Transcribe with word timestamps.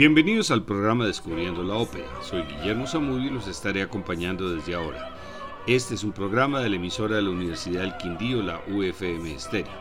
Bienvenidos 0.00 0.50
al 0.50 0.64
programa 0.64 1.04
Descubriendo 1.04 1.62
la 1.62 1.74
Ópera. 1.74 2.08
Soy 2.22 2.40
Guillermo 2.44 2.86
Zamudio 2.86 3.26
y 3.26 3.34
los 3.34 3.46
estaré 3.46 3.82
acompañando 3.82 4.48
desde 4.48 4.74
ahora. 4.74 5.14
Este 5.66 5.92
es 5.92 6.04
un 6.04 6.12
programa 6.12 6.60
de 6.60 6.70
la 6.70 6.76
emisora 6.76 7.16
de 7.16 7.20
la 7.20 7.28
Universidad 7.28 7.82
del 7.82 7.98
Quindío, 7.98 8.42
la 8.42 8.62
UFM 8.66 9.30
Estéreo. 9.30 9.78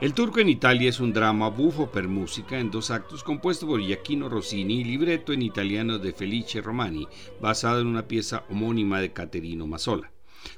El 0.00 0.14
Turco 0.14 0.40
en 0.40 0.48
Italia 0.48 0.88
es 0.88 0.98
un 0.98 1.12
drama 1.12 1.50
bufo 1.50 1.92
per 1.92 2.08
música 2.08 2.58
en 2.58 2.70
dos 2.70 2.90
actos 2.90 3.22
compuesto 3.22 3.66
por 3.66 3.82
Giacchino 3.82 4.30
Rossini 4.30 4.80
y 4.80 4.84
libreto 4.84 5.34
en 5.34 5.42
italiano 5.42 5.98
de 5.98 6.14
Felice 6.14 6.62
Romani, 6.62 7.06
basado 7.38 7.82
en 7.82 7.88
una 7.88 8.08
pieza 8.08 8.44
homónima 8.48 8.98
de 9.02 9.12
Caterino 9.12 9.66
Mazzola. 9.66 10.10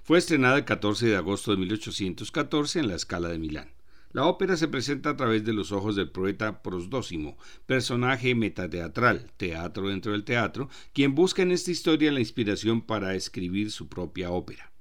Fue 0.05 0.19
estrenada 0.19 0.59
el 0.59 0.65
14 0.65 1.07
de 1.07 1.17
agosto 1.17 1.51
de 1.51 1.57
1814 1.57 2.79
en 2.79 2.87
la 2.87 2.99
Scala 3.01 3.31
de 3.31 3.41
Milán. 3.41 3.76
La 4.17 4.25
ópera 4.25 4.57
se 4.57 4.67
presenta 4.67 5.11
a 5.11 5.17
través 5.19 5.45
de 5.45 5.53
los 5.53 5.73
ojos 5.73 5.95
del 5.95 6.09
poeta 6.09 6.63
Prosdósimo, 6.63 7.37
personaje 7.67 8.35
metateatral, 8.35 9.31
teatro 9.37 9.91
dentro 9.91 10.13
del 10.13 10.25
teatro, 10.25 10.71
quien 10.95 11.15
busca 11.15 11.43
en 11.43 11.53
esta 11.53 11.71
historia 11.71 12.11
la 12.11 12.21
inspiración 12.21 12.81
para 12.81 13.15
escribir 13.15 13.71
su 13.71 13.91
propia 13.91 14.31
ópera. 14.31 14.73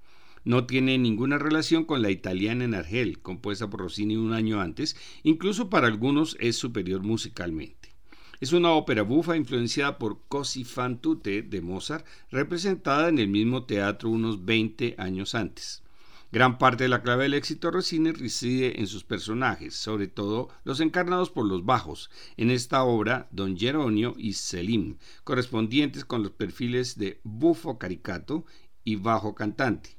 No 0.46 0.66
tiene 0.66 0.98
ninguna 0.98 1.38
relación 1.38 1.84
con 1.84 2.02
la 2.02 2.12
italiana 2.12 2.64
en 2.64 2.76
Argel, 2.76 3.20
compuesta 3.20 3.70
por 3.70 3.82
Rossini 3.82 4.16
un 4.16 4.32
año 4.32 4.62
antes, 4.62 4.96
incluso 5.24 5.70
para 5.70 5.88
algunos 5.88 6.38
es 6.40 6.56
superior 6.56 7.04
musicalmente. 7.04 7.94
Es 8.40 8.54
una 8.54 8.72
ópera 8.72 9.02
bufa 9.02 9.36
influenciada 9.36 9.98
por 9.98 10.22
Così 10.30 10.64
fan 10.64 11.02
tutte 11.02 11.42
de 11.42 11.60
Mozart, 11.60 12.06
representada 12.32 13.10
en 13.10 13.20
el 13.20 13.28
mismo 13.28 13.66
teatro 13.66 14.10
unos 14.10 14.46
20 14.46 14.96
años 14.98 15.36
antes. 15.36 15.84
Gran 16.36 16.58
parte 16.58 16.84
de 16.84 16.90
la 16.90 17.02
clave 17.02 17.24
del 17.24 17.34
éxito 17.34 17.72
Rossini 17.72 18.12
reside 18.12 18.82
en 18.82 18.88
sus 18.88 19.06
personajes, 19.06 19.74
sobre 19.74 20.10
todo 20.10 20.50
los 20.66 20.82
encarnados 20.82 21.30
por 21.30 21.46
los 21.46 21.64
bajos, 21.64 22.12
en 22.36 22.52
esta 22.52 22.84
obra 22.84 23.30
Don 23.32 23.58
Geronio 23.58 24.16
y 24.18 24.34
Selim, 24.34 24.98
correspondientes 25.24 26.04
con 26.04 26.24
los 26.24 26.34
perfiles 26.34 26.98
de 26.98 27.22
bufo 27.24 27.78
caricato 27.78 28.44
y 28.84 28.98
bajo 28.98 29.34
cantante. 29.34 29.96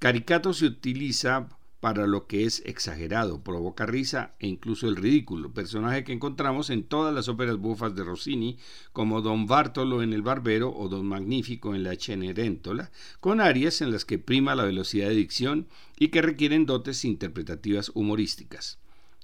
Caricato 0.00 0.52
se 0.54 0.66
utiliza 0.66 1.48
para 1.86 2.08
lo 2.08 2.26
que 2.26 2.46
es 2.46 2.64
exagerado, 2.66 3.44
provoca 3.44 3.86
risa 3.86 4.34
e 4.40 4.48
incluso 4.48 4.88
el 4.88 4.96
ridículo, 4.96 5.54
personaje 5.54 6.02
que 6.02 6.12
encontramos 6.12 6.68
en 6.68 6.82
todas 6.82 7.14
las 7.14 7.28
óperas 7.28 7.58
bufas 7.58 7.94
de 7.94 8.02
Rossini, 8.02 8.58
como 8.92 9.22
Don 9.22 9.46
Bartolo 9.46 10.02
en 10.02 10.12
El 10.12 10.22
Barbero 10.22 10.74
o 10.76 10.88
Don 10.88 11.06
Magnífico 11.06 11.76
en 11.76 11.84
La 11.84 11.94
Cenerentola, 11.94 12.90
con 13.20 13.40
arias 13.40 13.82
en 13.82 13.92
las 13.92 14.04
que 14.04 14.18
prima 14.18 14.56
la 14.56 14.64
velocidad 14.64 15.06
de 15.10 15.14
dicción 15.14 15.68
y 15.96 16.08
que 16.08 16.22
requieren 16.22 16.66
dotes 16.66 17.04
interpretativas 17.04 17.92
humorísticas. 17.94 18.80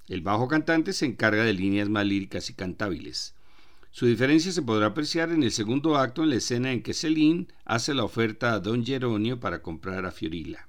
El 0.06 0.20
bajo 0.20 0.46
cantante 0.46 0.92
se 0.92 1.06
encarga 1.06 1.42
de 1.42 1.55
líneas 1.55 1.88
más 1.88 2.06
líricas 2.06 2.48
y 2.48 2.55
cantables. 2.55 3.34
Su 3.90 4.06
diferencia 4.06 4.52
se 4.52 4.62
podrá 4.62 4.86
apreciar 4.86 5.33
en 5.33 5.42
el 5.42 5.50
segundo 5.50 5.96
acto 5.96 6.22
en 6.22 6.30
la 6.30 6.36
escena 6.36 6.70
en 6.70 6.84
que 6.84 6.94
Celine 6.94 7.48
hace 7.64 7.92
la 7.92 8.05
oferta 8.05 8.52
a 8.52 8.60
Don 8.60 8.86
Geronio 8.86 9.40
para 9.40 9.62
comprar 9.62 10.06
a 10.06 10.12
Fiorilla. 10.12 10.68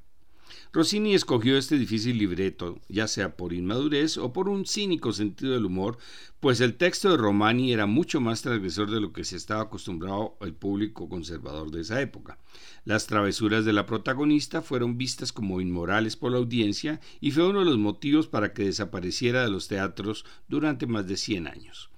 Rossini 0.76 1.14
escogió 1.14 1.56
este 1.56 1.78
difícil 1.78 2.18
libreto, 2.18 2.82
ya 2.90 3.08
sea 3.08 3.38
por 3.38 3.54
inmadurez 3.54 4.18
o 4.18 4.34
por 4.34 4.50
un 4.50 4.66
cínico 4.66 5.14
sentido 5.14 5.54
del 5.54 5.66
humor, 5.66 6.00
pues 6.40 6.62
el 6.62 6.78
texto 6.78 7.12
de 7.12 7.18
Romani 7.18 7.72
era 7.72 7.86
mucho 7.86 8.20
más 8.20 8.42
transgresor 8.42 8.90
de 8.90 9.00
lo 9.00 9.14
que 9.14 9.24
se 9.24 9.36
estaba 9.36 9.62
acostumbrado 9.62 10.36
el 10.42 10.56
público 10.56 11.08
conservador 11.08 11.70
de 11.70 11.82
esa 11.82 12.02
época. 12.02 12.40
Las 12.86 13.06
travesuras 13.06 13.66
de 13.66 13.74
la 13.74 13.86
protagonista 13.86 14.64
fueron 14.64 14.98
vistas 14.98 15.32
como 15.32 15.62
inmorales 15.62 16.16
por 16.16 16.32
la 16.32 16.40
audiencia 16.40 17.00
y 17.22 17.30
fue 17.30 17.48
uno 17.48 17.60
de 17.60 17.66
los 17.66 17.78
motivos 17.78 18.28
para 18.28 18.54
que 18.54 18.64
desapareciera 18.64 19.44
de 19.44 19.52
los 19.52 19.68
teatros 19.68 20.26
durante 20.48 20.88
más 20.88 21.06
de 21.06 21.18
100 21.18 21.50
años. 21.50 21.92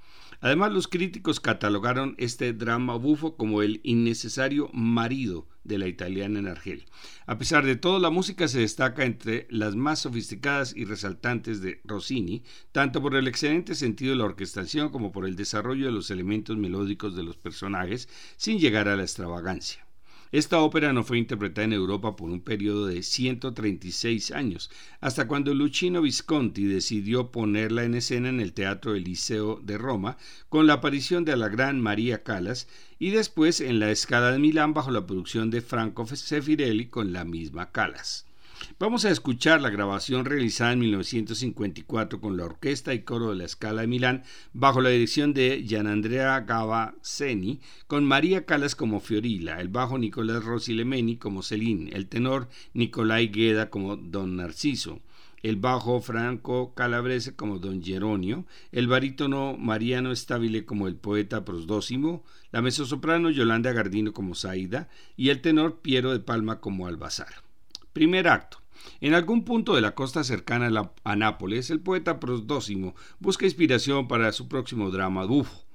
Además, 0.45 0.71
los 0.73 0.87
críticos 0.87 1.39
catalogaron 1.39 2.13
este 2.19 2.53
drama 2.53 2.97
bufo 2.97 3.35
como 3.35 3.63
el 3.63 3.81
innecesario 3.81 4.69
marido 4.73 5.47
de 5.63 5.79
la 5.79 5.87
italiana 5.87 6.37
en 6.37 6.47
Argel. 6.47 6.85
A 7.25 7.39
pesar 7.39 7.65
de 7.65 7.77
todo, 7.77 7.97
la 7.97 8.11
música 8.11 8.47
se 8.47 8.59
destaca 8.59 9.05
entre 9.05 9.47
las 9.49 9.75
más 9.75 10.01
sofisticadas 10.01 10.75
y 10.75 10.85
resaltantes 10.85 11.61
de 11.63 11.81
Rossini, 11.83 12.43
tanto 12.71 13.01
por 13.01 13.15
el 13.15 13.27
excelente 13.27 13.73
sentido 13.73 14.11
de 14.11 14.17
la 14.17 14.25
orquestación 14.25 14.89
como 14.89 15.11
por 15.11 15.25
el 15.25 15.35
desarrollo 15.35 15.87
de 15.87 15.91
los 15.91 16.11
elementos 16.11 16.55
melódicos 16.57 17.15
de 17.15 17.23
los 17.23 17.37
personajes, 17.37 18.07
sin 18.37 18.59
llegar 18.59 18.87
a 18.87 18.95
la 18.95 19.01
extravagancia. 19.01 19.84
Esta 20.35 20.59
ópera 20.59 20.91
no 20.91 21.05
fue 21.05 21.17
interpretada 21.17 21.63
en 21.63 21.71
Europa 21.71 22.17
por 22.17 22.29
un 22.29 22.41
periodo 22.41 22.87
de 22.87 23.03
136 23.03 24.31
años, 24.31 24.69
hasta 24.99 25.29
cuando 25.29 25.53
Luchino 25.53 26.01
Visconti 26.01 26.65
decidió 26.65 27.31
ponerla 27.31 27.85
en 27.85 27.95
escena 27.95 28.27
en 28.27 28.41
el 28.41 28.51
Teatro 28.51 28.95
Eliseo 28.95 29.61
de 29.63 29.77
Roma, 29.77 30.17
con 30.49 30.67
la 30.67 30.73
aparición 30.73 31.23
de 31.23 31.37
la 31.37 31.47
gran 31.47 31.79
María 31.79 32.23
Calas, 32.23 32.67
y 32.99 33.11
después 33.11 33.61
en 33.61 33.79
la 33.79 33.91
Escala 33.91 34.33
de 34.33 34.39
Milán 34.39 34.73
bajo 34.73 34.91
la 34.91 35.07
producción 35.07 35.51
de 35.51 35.61
Franco 35.61 36.05
Sefirelli 36.05 36.87
con 36.87 37.13
la 37.13 37.23
misma 37.23 37.71
Calas. 37.71 38.24
Vamos 38.77 39.05
a 39.05 39.09
escuchar 39.09 39.61
la 39.61 39.69
grabación 39.69 40.25
realizada 40.25 40.73
en 40.73 40.79
1954 40.79 42.19
con 42.19 42.35
la 42.35 42.43
orquesta 42.43 42.93
y 42.93 43.03
coro 43.03 43.29
de 43.29 43.37
la 43.37 43.47
Scala 43.47 43.79
de 43.79 43.87
Milán 43.87 44.23
bajo 44.51 44.81
la 44.81 44.89
dirección 44.89 45.33
de 45.33 45.63
Gianandrea 45.65 46.41
Gavazzeni, 46.41 47.61
con 47.87 48.03
María 48.03 48.45
Calas 48.45 48.75
como 48.75 48.99
Fiorilla, 48.99 49.61
el 49.61 49.69
bajo 49.69 49.97
Nicolás 49.97 50.43
Rossi 50.43 50.73
Lemeni 50.73 51.15
como 51.15 51.41
Celine, 51.41 51.91
el 51.93 52.07
tenor 52.07 52.49
Nicolai 52.73 53.29
Gueda 53.29 53.69
como 53.69 53.95
Don 53.95 54.35
Narciso, 54.35 54.99
el 55.41 55.55
bajo 55.55 56.01
Franco 56.01 56.73
Calabrese 56.75 57.33
como 57.33 57.59
Don 57.59 57.81
Geronio, 57.81 58.45
el 58.73 58.89
barítono 58.89 59.55
Mariano 59.57 60.13
Stabile 60.13 60.65
como 60.65 60.89
el 60.89 60.97
poeta 60.97 61.45
Prosdósimo, 61.45 62.25
la 62.51 62.61
mezzosoprano 62.61 63.29
Yolanda 63.29 63.71
Gardino 63.71 64.11
como 64.11 64.35
Saida 64.35 64.89
y 65.15 65.29
el 65.29 65.39
tenor 65.39 65.79
Piero 65.79 66.11
de 66.11 66.19
Palma 66.19 66.59
como 66.59 66.87
Albazar. 66.87 67.35
Primer 67.93 68.27
acto. 68.27 68.64
En 69.01 69.13
algún 69.13 69.43
punto 69.43 69.75
de 69.75 69.81
la 69.81 69.95
costa 69.95 70.23
cercana 70.23 70.91
a, 71.03 71.15
Nápoles, 71.15 71.69
el 71.69 71.79
poeta 71.79 72.19
Prosdósimo 72.19 72.95
busca 73.19 73.45
inspiración 73.45 74.07
para 74.07 74.31
su 74.31 74.47
próximo 74.47 74.91
drama 74.91 75.25
bufo. 75.25 75.65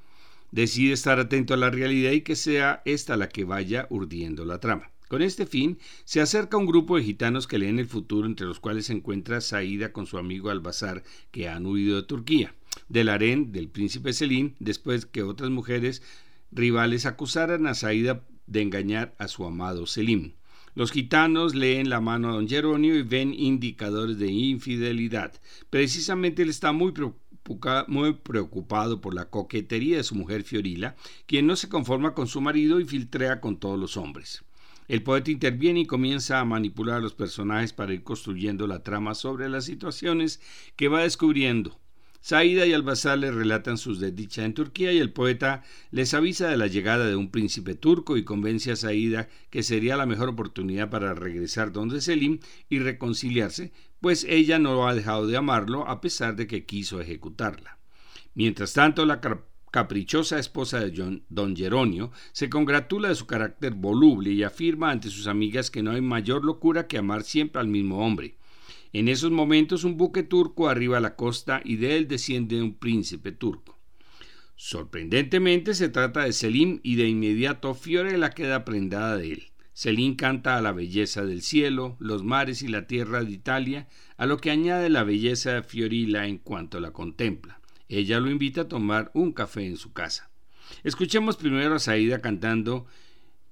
Decide 0.50 0.93
estar 0.93 1.20
atento 1.20 1.54
a 1.54 1.56
la 1.56 1.70
realidad 1.70 2.12
y 2.12 2.22
que 2.22 2.37
sea 2.37 2.82
esta 2.84 3.16
la 3.16 3.28
que 3.28 3.44
vaya 3.44 3.87
urdiendo 3.91 4.44
la 4.44 4.59
trama. 4.59 4.91
Con 5.09 5.22
este 5.22 5.44
fin, 5.44 5.78
se 6.04 6.20
acerca 6.20 6.56
un 6.56 6.66
grupo 6.66 6.97
de 6.97 7.03
gitanos 7.03 7.49
que 7.49 7.59
leen 7.59 7.81
el 7.81 7.87
futuro, 7.87 8.26
entre 8.28 8.47
los 8.47 8.60
cuales 8.60 8.87
se 8.87 8.93
encuentra 8.93 9.41
Saída 9.41 9.93
con 9.93 10.06
su 10.06 10.19
amigo 10.19 10.50
Albazar, 10.50 11.03
que 11.32 11.49
han 11.49 11.66
huido 11.66 11.97
de 11.97 12.04
Turquía, 12.04 12.54
del 12.88 13.09
harén 13.09 13.50
del 13.50 13.69
príncipe 13.69 14.12
Selim, 14.12 14.54
después 14.60 15.06
que 15.06 15.25
otras 15.25 15.50
mujeres 15.50 16.03
rivales 16.53 17.06
acusaran 17.06 17.66
a 17.66 17.75
Saída 17.75 18.25
de 18.47 18.62
engañar 18.62 19.15
a 19.19 19.26
su 19.26 19.44
amado 19.44 19.87
Selim. 19.87 20.34
Los 20.80 20.92
gitanos 20.92 21.54
leen 21.54 21.91
la 21.91 22.00
mano 22.00 22.30
a 22.30 22.32
don 22.32 22.48
Jeronio 22.48 22.94
y 22.96 23.02
ven 23.02 23.34
indicadores 23.34 24.18
de 24.18 24.28
infidelidad. 24.28 25.30
Precisamente 25.68 26.41
él 26.41 26.48
está 26.48 26.72
muy 26.72 26.94
preocupado 28.14 29.02
por 29.02 29.12
la 29.12 29.28
coquetería 29.28 29.98
de 29.98 30.04
su 30.04 30.14
mujer 30.14 30.42
Fiorilla, 30.42 30.96
quien 31.26 31.46
no 31.46 31.56
se 31.56 31.69
conforma 31.69 32.14
con 32.14 32.28
su 32.28 32.40
marido 32.40 32.80
y 32.80 32.86
filtrea 32.86 33.42
con 33.42 33.58
todos 33.58 33.78
los 33.78 33.98
hombres. 33.98 34.42
El 34.88 35.02
poeta 35.02 35.30
interviene 35.30 35.80
y 35.80 35.86
comienza 35.86 36.40
a 36.40 36.46
manipular 36.46 36.96
a 36.96 37.00
los 37.00 37.12
personajes 37.12 37.74
para 37.74 37.92
ir 37.92 38.02
construyendo 38.02 38.66
la 38.66 38.82
trama 38.82 39.14
sobre 39.14 39.50
las 39.50 39.66
situaciones 39.66 40.40
que 40.76 40.88
va 40.88 41.02
descubriendo 41.02 41.78
Saida 42.22 42.66
y 42.66 42.75
Albazar 42.75 43.19
le 43.19 43.31
relatan 43.31 43.78
sus 43.78 43.98
desdichas 43.98 44.44
en 44.44 44.53
Turquía 44.53 44.92
y 44.92 44.98
el 44.98 45.10
poeta 45.10 45.62
les 45.91 46.12
avisa 46.12 46.48
de 46.48 46.58
la 46.58 46.66
llegada 46.66 47.06
de 47.06 47.17
un 47.17 47.31
príncipe 47.31 47.75
turco 47.75 48.19
y 48.19 48.25
convence 48.25 48.70
a 48.70 48.76
Saida 48.76 49.28
que 49.49 49.62
sería 49.62 49.96
la 49.96 50.05
mejor 50.05 50.28
oportunidad 50.28 50.90
para 50.90 51.14
regresar 51.14 51.72
donde 51.72 52.02
Selim 52.02 52.40
y 52.69 52.78
reconciliarse, 52.78 53.72
pues 54.00 54.25
ella 54.28 54.58
no 54.58 54.87
ha 54.87 54.94
dejado 54.94 55.26
de 55.26 55.38
amarlo 55.38 55.88
a 55.88 56.02
pesar 56.02 56.37
de 56.37 56.46
que 56.46 56.67
quiso 56.67 57.00
ejecutarla. 57.00 57.78
Mientras 58.34 58.75
tanto, 58.75 59.06
la 59.06 59.20
caprichosa 59.70 60.38
esposa 60.38 60.81
de 60.81 61.22
don 61.31 61.56
Geronio 61.56 62.12
se 62.32 62.50
congratula 62.50 63.08
de 63.08 63.14
su 63.14 63.26
carácter 63.26 63.72
voluble 63.72 64.31
y 64.31 64.43
afirma 64.43 64.90
ante 64.90 65.08
sus 65.08 65.26
amigas 65.26 65.70
que 65.70 65.82
no 65.82 65.93
hay 65.93 66.02
mayor 66.02 66.44
locura 66.44 66.87
que 66.87 66.99
amar 66.99 67.22
siempre 67.22 67.61
al 67.61 67.69
mismo 67.69 68.05
hombre. 68.05 68.37
En 68.92 69.08
esos 69.08 69.31
momentos 69.31 69.84
un 69.84 69.96
buque 69.96 70.22
turco 70.22 70.69
arriba 70.69 70.98
a 70.98 71.00
la 71.00 71.14
costa 71.14 71.60
y 71.64 71.76
de 71.76 71.96
él 71.96 72.08
desciende 72.08 72.60
un 72.60 72.75
príncipe 72.75 73.31
turco. 73.31 73.78
Sorprendentemente 74.56 75.75
se 75.75 75.88
trata 75.88 76.25
de 76.25 76.32
Selim 76.32 76.81
y 76.82 76.96
de 76.96 77.08
inmediato 77.08 77.75
Fiorella 77.75 78.31
queda 78.31 78.64
prendada 78.64 79.16
de 79.16 79.32
él. 79.32 79.42
Selim 79.72 80.16
canta 80.16 80.58
a 80.58 80.60
la 80.60 80.72
belleza 80.72 81.25
del 81.25 81.40
cielo, 81.40 81.96
los 82.00 82.25
mares 82.25 82.62
y 82.62 82.69
la 82.69 82.87
tierra 82.87 83.25
de 83.25 83.31
Italia, 83.31 83.88
a 84.19 84.26
lo 84.26 84.37
que 84.37 84.50
añade 84.50 84.90
la 84.90 85.04
belleza 85.04 85.54
de 85.54 85.62
Fiorilla 85.62 86.26
en 86.26 86.36
cuanto 86.36 86.81
la 86.81 86.90
contempla. 86.90 87.60
Ella 87.88 88.20
lo 88.20 88.31
invita 88.31 88.62
a 88.62 88.69
tomar 88.69 89.10
un 89.14 89.32
café 89.32 89.64
en 89.66 89.76
su 89.76 89.93
casa. 89.93 90.31
Escuchemos 90.84 91.36
primero 91.36 91.76
a 91.76 91.78
Saida 91.78 92.20
cantando 92.20 92.86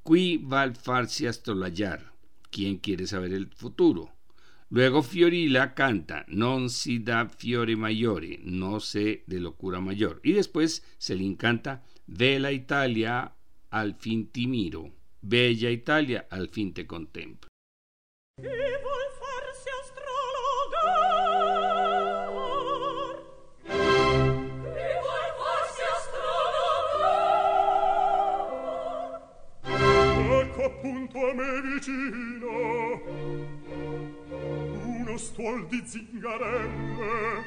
Qui 0.02 0.38
val 0.38 0.76
farsi 0.76 1.26
tolayar. 1.42 2.12
¿Quién 2.50 2.78
quiere 2.78 3.06
saber 3.06 3.32
el 3.32 3.48
futuro? 3.48 4.17
Luego 4.70 5.02
Fiorilla 5.02 5.72
canta 5.72 6.24
Non 6.28 6.68
si 6.68 7.02
da 7.02 7.26
fiore 7.26 7.74
maggiore, 7.74 8.38
no 8.42 8.80
sé 8.80 9.24
de 9.26 9.40
locura 9.40 9.80
mayor. 9.80 10.20
Y 10.22 10.32
después 10.32 10.82
Celine 10.98 11.36
canta 11.36 11.82
Vela 12.06 12.52
Italia, 12.52 13.34
al 13.70 13.94
fin 13.94 14.30
ti 14.30 14.46
miro. 14.46 14.92
Bella 15.20 15.70
Italia, 15.70 16.26
al 16.30 16.48
fin 16.48 16.72
te 16.74 16.84
contemplo. 16.84 17.48
appunto 30.68 31.18
a 31.18 31.34
me 31.34 31.62
vicino 31.62 32.48
uno 32.50 33.47
stuol 35.18 35.66
di 35.66 35.82
zingarelle 35.84 37.42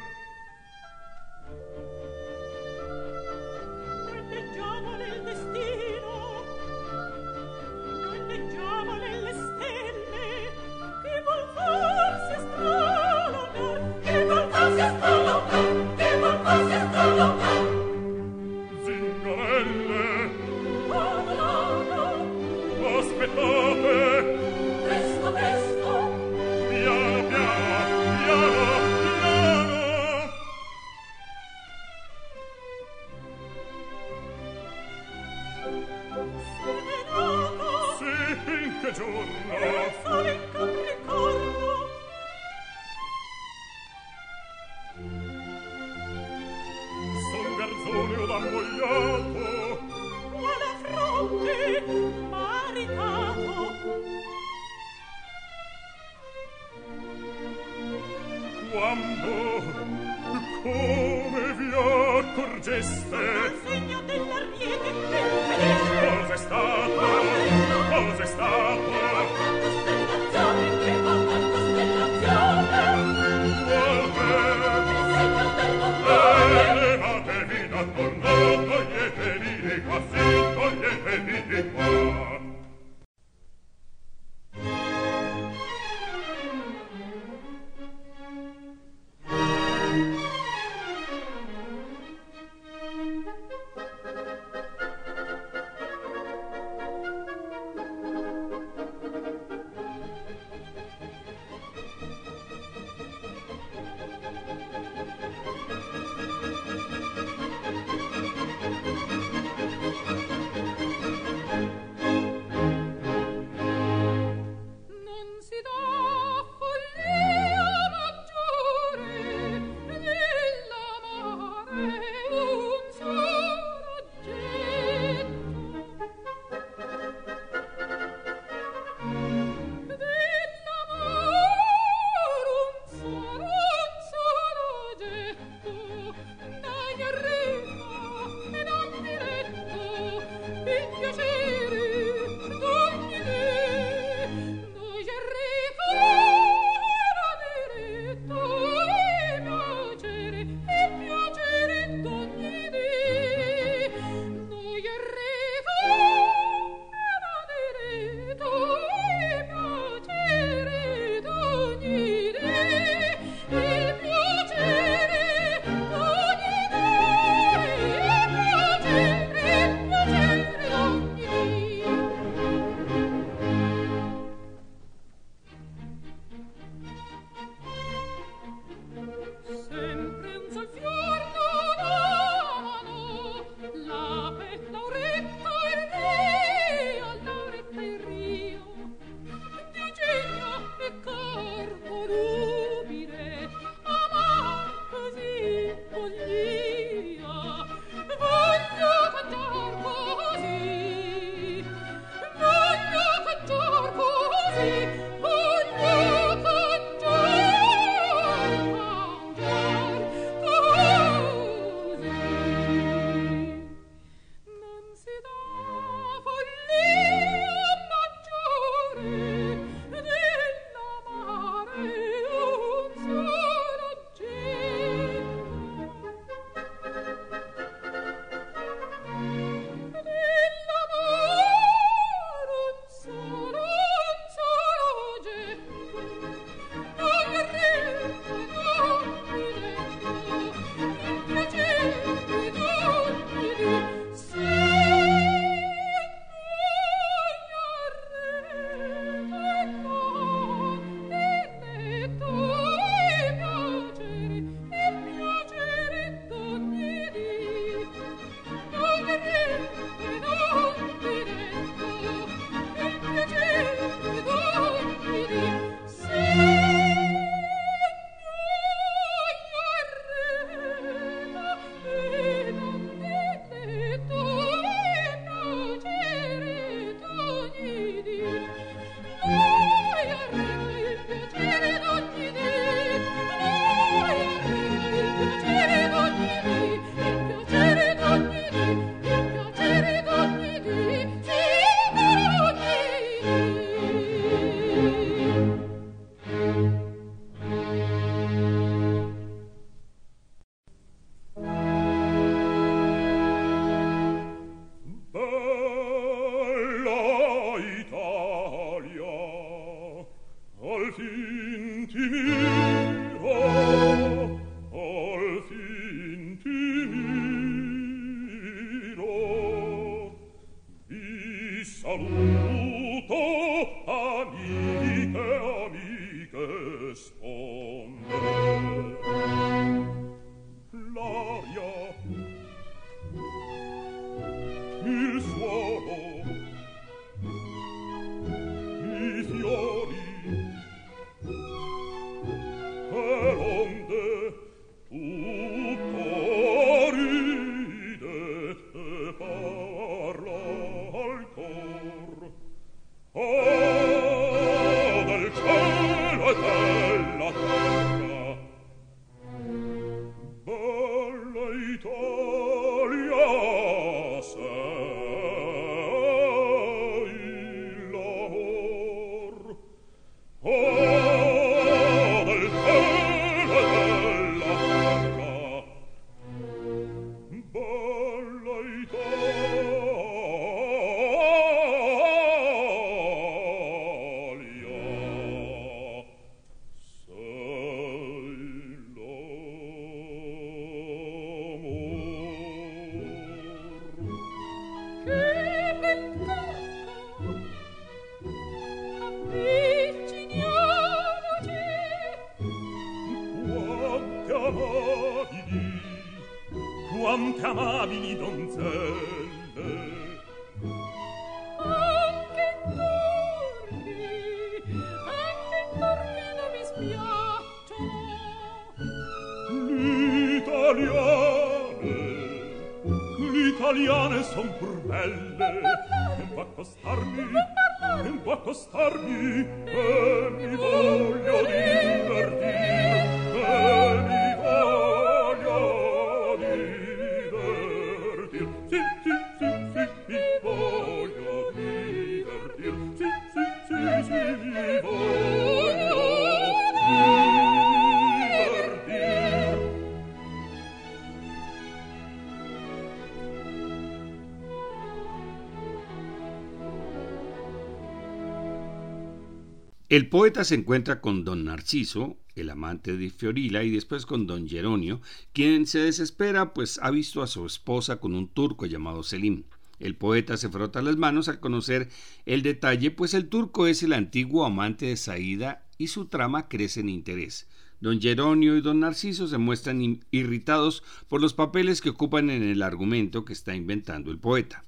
El 459.92 460.08
poeta 460.08 460.46
se 460.46 460.56
encuentra 460.56 461.02
con 461.02 461.26
don 461.26 461.44
Narciso, 461.44 462.16
el 462.36 462.50
amante 462.50 462.96
de 462.96 463.10
Fiorila, 463.10 463.66
y 463.66 463.72
después 463.72 464.06
con 464.06 464.26
don 464.26 464.48
Geronio, 464.48 465.02
quien 465.34 465.68
se 465.68 465.80
desespera 465.80 466.54
pues 466.54 466.80
ha 466.82 466.92
visto 466.92 467.22
a 467.22 467.28
su 467.28 467.46
esposa 467.46 468.00
con 468.00 468.16
un 468.16 468.30
turco 468.30 468.66
llamado 468.66 469.04
Selim. 469.04 469.44
El 469.80 469.98
poeta 469.98 470.38
se 470.38 470.48
frota 470.48 470.82
las 470.82 470.96
manos 470.96 471.28
al 471.28 471.42
conocer 471.42 471.90
el 472.26 472.42
detalle, 472.42 472.92
pues 472.92 473.14
el 473.14 473.28
turco 473.28 473.68
es 473.68 473.84
el 473.84 473.92
antiguo 473.92 474.46
amante 474.46 474.86
de 474.86 474.96
Saída 474.96 475.68
y 475.78 475.88
su 475.88 476.06
trama 476.06 476.48
crece 476.48 476.80
en 476.80 476.88
interés. 476.88 477.50
Don 477.82 478.00
Geronio 478.00 478.56
y 478.56 478.62
don 478.62 478.80
Narciso 478.80 479.28
se 479.28 479.40
muestran 479.40 480.06
irritados 480.10 480.84
por 481.10 481.20
los 481.20 481.34
papeles 481.34 481.82
que 481.82 481.90
ocupan 481.90 482.30
en 482.30 482.44
el 482.44 482.62
argumento 482.62 483.26
que 483.26 483.34
está 483.34 483.56
inventando 483.56 484.10
el 484.10 484.20
poeta. 484.20 484.64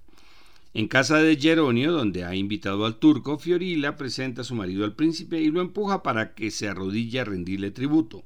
En 0.75 0.88
casa 0.88 1.20
de 1.20 1.36
Geronio, 1.36 1.92
donde 1.92 2.24
ha 2.24 2.34
invitado 2.34 2.88
al 2.88 2.98
turco, 2.98 3.38
Fiorila 3.38 3.96
presenta 3.96 4.42
a 4.42 4.44
su 4.44 4.56
marido 4.56 4.86
al 4.86 4.96
príncipe 4.96 5.39
y 5.39 5.51
lo 5.51 5.62
empuja 5.62 6.01
para 6.01 6.34
que 6.34 6.50
se 6.50 6.68
arrodille 6.68 7.20
a 7.20 7.25
rendirle 7.25 7.70
tributo. 7.70 8.24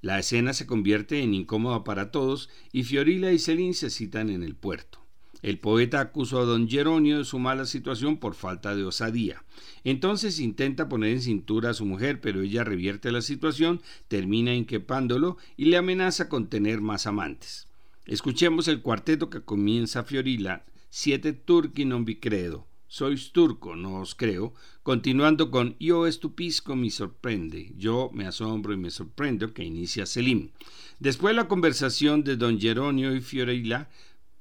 La 0.00 0.18
escena 0.18 0.54
se 0.54 0.66
convierte 0.66 1.22
en 1.22 1.34
incómoda 1.34 1.84
para 1.84 2.10
todos 2.10 2.50
y 2.72 2.82
Fiorila 2.82 3.30
y 3.30 3.38
Celín 3.38 3.74
se 3.74 3.90
citan 3.90 4.28
en 4.30 4.42
el 4.42 4.56
puerto. 4.56 4.98
El 5.40 5.60
poeta 5.60 6.00
acusa 6.00 6.38
a 6.38 6.44
don 6.44 6.68
Geronio 6.68 7.18
de 7.18 7.24
su 7.24 7.38
mala 7.38 7.64
situación 7.64 8.16
por 8.16 8.34
falta 8.34 8.74
de 8.74 8.82
osadía. 8.82 9.44
Entonces 9.84 10.40
intenta 10.40 10.88
poner 10.88 11.10
en 11.10 11.22
cintura 11.22 11.70
a 11.70 11.74
su 11.74 11.84
mujer, 11.84 12.20
pero 12.20 12.40
ella 12.40 12.64
revierte 12.64 13.12
la 13.12 13.22
situación, 13.22 13.80
termina 14.08 14.52
inquepándolo 14.52 15.36
y 15.56 15.66
le 15.66 15.76
amenaza 15.76 16.28
con 16.28 16.48
tener 16.48 16.80
más 16.80 17.06
amantes. 17.06 17.68
Escuchemos 18.04 18.66
el 18.66 18.82
cuarteto 18.82 19.30
que 19.30 19.42
comienza 19.42 20.02
Fiorila, 20.02 20.64
Siete 20.96 21.42
turchi 21.42 21.84
non 21.84 22.04
vi 22.04 22.20
credo, 22.20 22.68
sois 22.86 23.32
turco, 23.32 23.74
no 23.74 23.98
os 23.98 24.14
creo, 24.14 24.54
continuando 24.80 25.50
con 25.50 25.74
Io 25.78 26.06
estupisco 26.06 26.76
mi 26.76 26.88
sorprende, 26.88 27.72
yo 27.74 28.10
me 28.14 28.28
asombro 28.28 28.72
y 28.72 28.76
me 28.76 28.90
sorprendo, 28.90 29.52
que 29.52 29.64
inicia 29.64 30.06
Selim. 30.06 30.52
Después 31.00 31.34
la 31.34 31.48
conversación 31.48 32.22
de 32.22 32.36
don 32.36 32.60
Geronio 32.60 33.12
y 33.12 33.20
Fiorila 33.20 33.88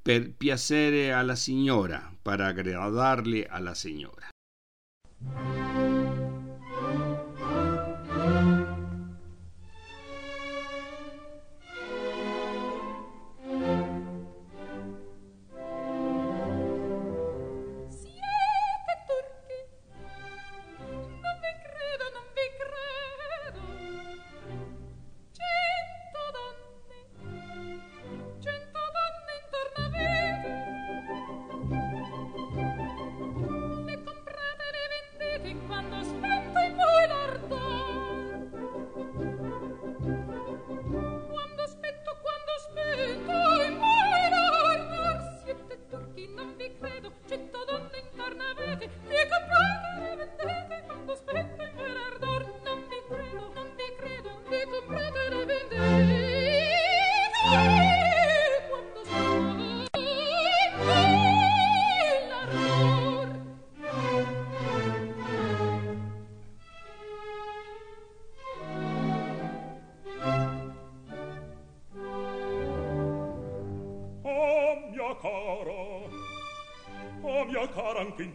per 0.04 0.34
piacere 0.34 1.12
a 1.12 1.24
la 1.24 1.38
signora, 1.38 2.14
para 2.22 2.50
agradarle 2.50 3.48
a 3.50 3.60
la 3.60 3.74
señora. 3.74 4.30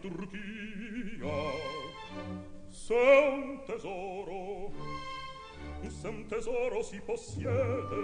Turchia 0.09 1.37
se 2.67 2.93
un 2.93 3.61
tesoro 3.63 4.71
se 5.87 6.07
un 6.07 6.25
tesoro 6.25 6.81
si 6.81 6.99
possiede. 6.99 8.01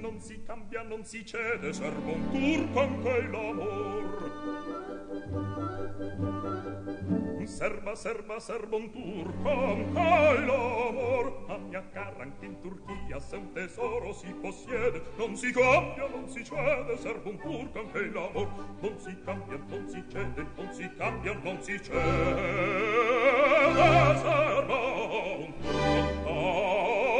Non 0.00 0.20
si 0.20 0.42
cambia 0.42 0.82
non 0.82 1.04
si 1.04 1.24
cede 1.24 1.72
servo 1.72 2.12
un 2.12 2.28
turco 2.32 2.80
anche 2.80 3.22
l'amor 3.28 4.16
serba, 7.46 7.94
serba, 7.94 8.38
serbon 8.40 8.90
turco 8.90 9.48
al 9.94 10.50
amor. 10.50 11.44
A 11.48 11.56
mia 11.58 11.82
cara 11.92 12.22
anche 12.22 12.44
in 12.44 12.58
Turchia 12.60 13.18
se 13.20 13.36
un 13.36 13.52
tesoro 13.52 14.12
si 14.12 14.32
possiede, 14.40 15.02
non 15.16 15.36
si 15.36 15.52
cambia, 15.52 16.08
non 16.08 16.28
si 16.28 16.44
cede, 16.44 16.96
serbon 16.96 17.38
turco 17.38 17.78
anche 17.78 18.10
l'amor. 18.10 18.48
Non 18.80 18.98
si 18.98 19.16
cambia, 19.24 19.58
non 19.68 19.88
si 19.88 20.04
cede, 20.08 20.46
non 20.56 20.72
si 20.72 20.90
cambia, 20.96 21.34
non 21.42 21.62
si 21.62 21.82
cede, 21.82 22.42
serba 24.16 24.78
un 25.36 25.52
turco 25.62 26.30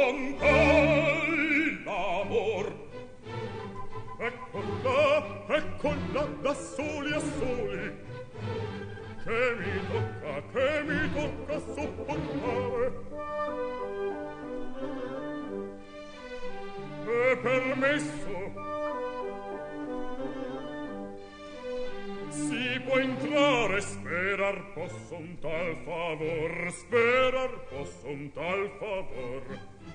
anche 0.03 1.81
l'amor. 1.83 2.85
Eccola, 4.19 5.45
eccola, 5.47 6.27
da 6.41 6.53
soli 6.53 7.13
a 7.13 7.19
soli, 7.19 7.95
che 9.27 9.55
mi 9.59 9.81
tocca, 9.91 10.41
che 10.53 10.83
mi 10.87 11.11
tocca 11.13 11.59
sopportare. 11.75 12.85
E 17.05 17.37
permesso, 17.41 18.35
si 22.47 22.79
può 22.85 22.97
entrare 22.97 23.81
sperar 23.81 24.71
posso 24.73 25.15
un 25.17 25.37
tal 25.41 25.75
favor 25.83 26.71
sperar 26.71 27.49
posso 27.69 28.07
un 28.07 28.31
tal 28.31 28.71
favor. 28.79 29.43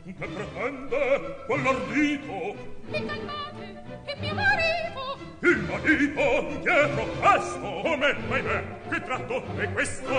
Che 0.04 0.12
pretende 0.12 1.44
quell'ardito? 1.46 2.56
E 2.90 3.04
calmate 3.06 3.82
che 4.04 4.16
mio 4.20 4.34
marito! 4.34 5.18
Il 5.40 5.58
marito 5.70 6.60
dietro 6.60 7.04
questo 7.20 7.80
come 7.82 8.16
mai 8.28 8.42
me 8.42 8.64
che 8.90 9.02
tratto 9.02 9.42
è 9.56 9.72
questo? 9.72 10.14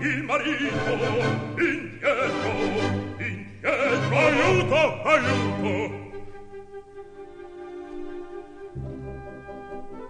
Il 0.00 0.22
marito 0.24 0.92
indietro 1.58 2.52
indietro 3.18 4.16
aiuto 4.16 5.02
aiuto! 5.04 6.00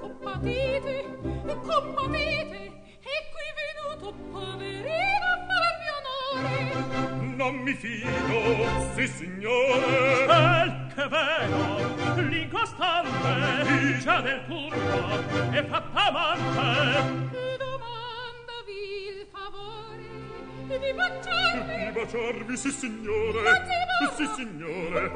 Compatite 0.01 1.32
commovete 1.61 2.61
e 3.01 3.15
qui 3.33 3.47
venuto 3.61 4.13
poverino 4.31 5.27
a 5.27 5.39
farmi 5.49 5.89
onore. 5.99 7.37
Non 7.37 7.55
mi 7.57 7.75
fido 7.75 8.67
sì 8.95 9.07
signore. 9.09 10.25
Quel 10.25 10.93
che 10.95 11.09
vero 11.09 11.91
l'incostante 12.29 13.99
già 14.01 14.21
del 14.21 14.45
turco 14.47 15.53
e 15.53 15.65
fatta 15.65 16.07
amante. 16.07 17.57
Domandavi 17.59 18.81
il 19.09 19.27
favore 19.31 20.79
di 20.79 20.93
baciarmi 20.95 21.85
di 21.85 21.91
baciarvi 21.93 22.57
sì 22.57 22.71
signore. 22.71 23.43
Lazimarra. 23.43 24.15
sì 24.17 24.27
signore. 24.35 25.11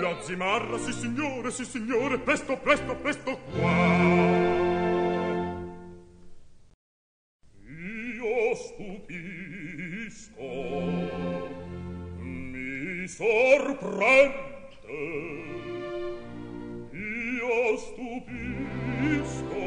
La 0.00 0.16
zimarra 0.22 0.78
sì 0.78 0.92
signore 0.92 1.50
sì 1.50 1.64
signore. 1.64 2.18
Presto 2.18 2.56
presto 2.56 2.94
presto 2.94 3.38
qua. 3.50 4.49
stupisco 8.54 10.42
mi 12.18 13.06
sorprende. 13.08 14.48
Io 16.92 17.76
stupisco 17.76 19.59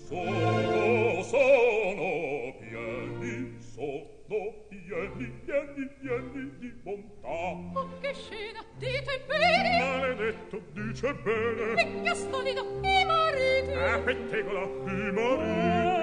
Sono 0.07 1.23
sono 1.23 2.55
pieni 2.61 3.57
sono 3.59 4.53
pieni 4.69 5.33
pieni 5.45 5.85
pieni 6.01 6.43
di 6.59 6.69
bontà. 6.83 7.39
Oh 7.81 7.89
che 8.01 8.13
scena 8.13 8.63
dite 8.77 9.25
bene! 9.27 9.79
Maledetto 9.81 10.61
dice 10.73 11.15
bene. 11.15 11.73
E 11.81 12.03
Gastonino 12.03 12.63
i 12.83 13.05
mariti! 13.07 13.73
A 13.73 13.99
pettegola 14.01 14.63
i 14.63 15.11
mariti 15.11 15.94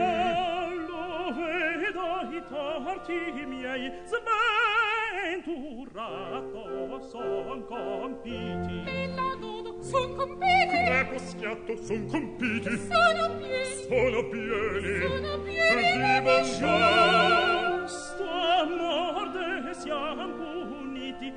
so 2.02 2.26
i 2.38 2.42
torti 2.50 3.46
miei 3.46 3.92
sventurato 5.36 6.64
son 7.12 7.66
compiti. 7.68 8.78
Son 9.82 10.16
compiti. 10.16 10.78
Ecco 11.02 11.18
schiatto 11.20 11.76
son 11.84 12.08
compiti. 12.08 12.78
Sono 12.90 13.36
pieni. 13.38 13.86
Sono 13.88 14.30
pieni. 14.30 14.94
Sono 15.08 15.40
pieni 15.42 16.22
di 16.22 16.38
già. 16.58 17.88
Sto 17.88 18.30
amor 18.30 19.30
siam 19.76 20.32
puniti 20.38 21.30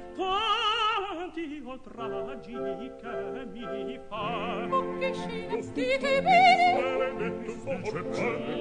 dio 1.35 1.79
tra 1.81 2.07
la 2.07 2.39
che 2.41 2.53
mi 2.55 3.99
fa. 4.09 4.69
O 4.71 4.99
che 4.99 5.13
scena 5.15 5.61
stite 5.63 6.23
bene? 6.23 6.95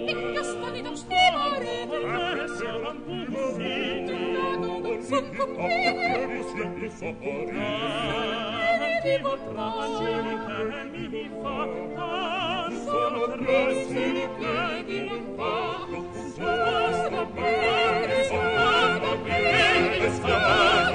E 0.08 0.34
castani 0.34 0.82
da 0.82 0.96
stimare 0.96 1.82
e 1.84 2.48
se 2.48 2.68
non 2.82 3.04
pulsi 3.04 4.02
non 4.60 5.02
son 5.04 5.36
compiti 5.36 6.86
e 6.86 6.90
so 6.90 7.06
ore 7.06 7.70
dio 9.04 9.34
tra 9.52 9.68
la 9.76 9.86
che 10.00 10.14
mi 10.90 11.30
fa 11.42 11.58
tan 11.96 12.72
sono 12.86 13.22
tre 13.38 13.86
sini 13.86 14.26
che 14.40 14.84
di 14.86 15.00
non 15.08 15.24
fa 15.36 15.62
sono 16.36 16.92
sta 16.94 17.24
bene 17.26 18.24
sono 18.24 19.18
bene 19.24 20.10
sta 20.12 20.93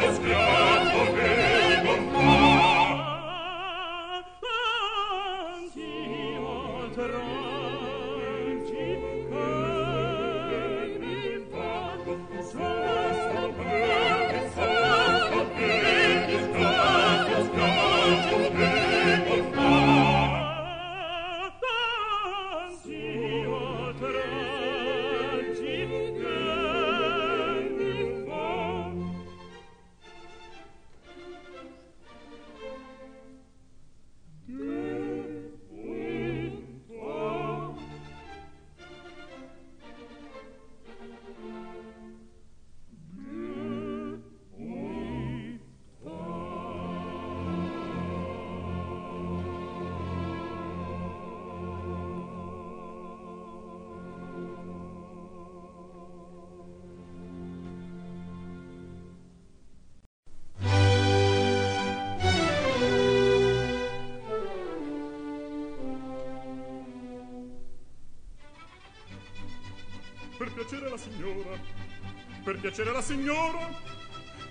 piacere 72.79 72.91
alla 72.91 73.03
signora 73.03 73.69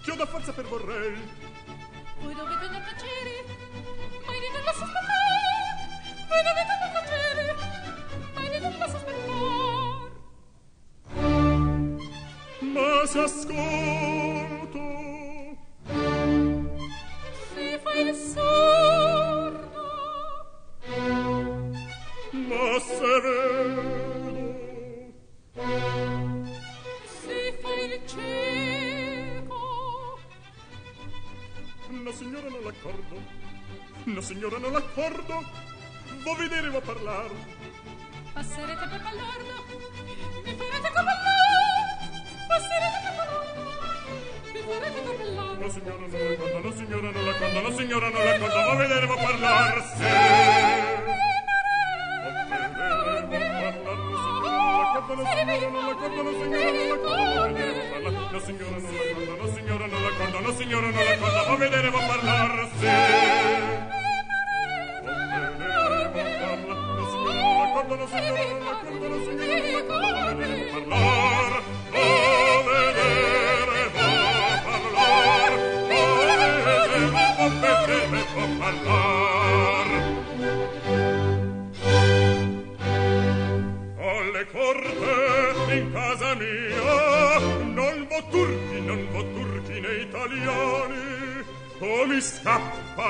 che 0.04 0.12
ho 0.12 0.16
da 0.16 0.26
forza 0.26 0.52
per 0.52 0.66
vorrei. 0.66 1.16
Voi 2.20 2.36
dovete 2.36 2.68
non 2.68 2.84
piacere 2.84 3.46
Ma 4.26 4.34
io 4.34 4.52
non 4.52 4.64
la 4.66 4.74
sospettare 4.74 5.88
Voi 6.28 6.44
dovete 6.44 6.74
non 6.82 6.90
piacere 6.92 7.56
Ma 8.34 8.42
io 8.42 8.60
non 8.60 8.76
la 8.78 8.88
sospettare 8.90 10.12
Ma 12.74 13.06
s'ascolta 13.06 13.87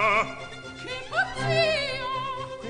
Che 0.07 0.95
pazzia! 1.09 2.05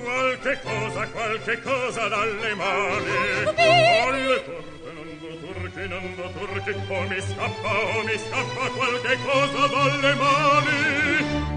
Qualche 0.02 0.60
cosa, 0.64 1.08
qualche 1.08 1.62
cosa 1.62 2.08
dalle 2.08 2.56
mani. 2.56 3.12
Alle 3.46 4.44
torte 4.44 4.92
non 4.94 5.20
do 5.20 5.38
turchi, 5.46 5.88
non 5.88 6.16
do 6.16 6.32
turchi! 6.32 6.72
o 6.72 7.02
mi 7.02 7.22
scappa, 7.22 7.98
o 7.98 8.04
mi 8.04 8.18
scappa 8.18 8.70
qualche 8.70 9.18
cosa 9.24 9.68
dalle 9.68 10.14
mani. 10.16 11.57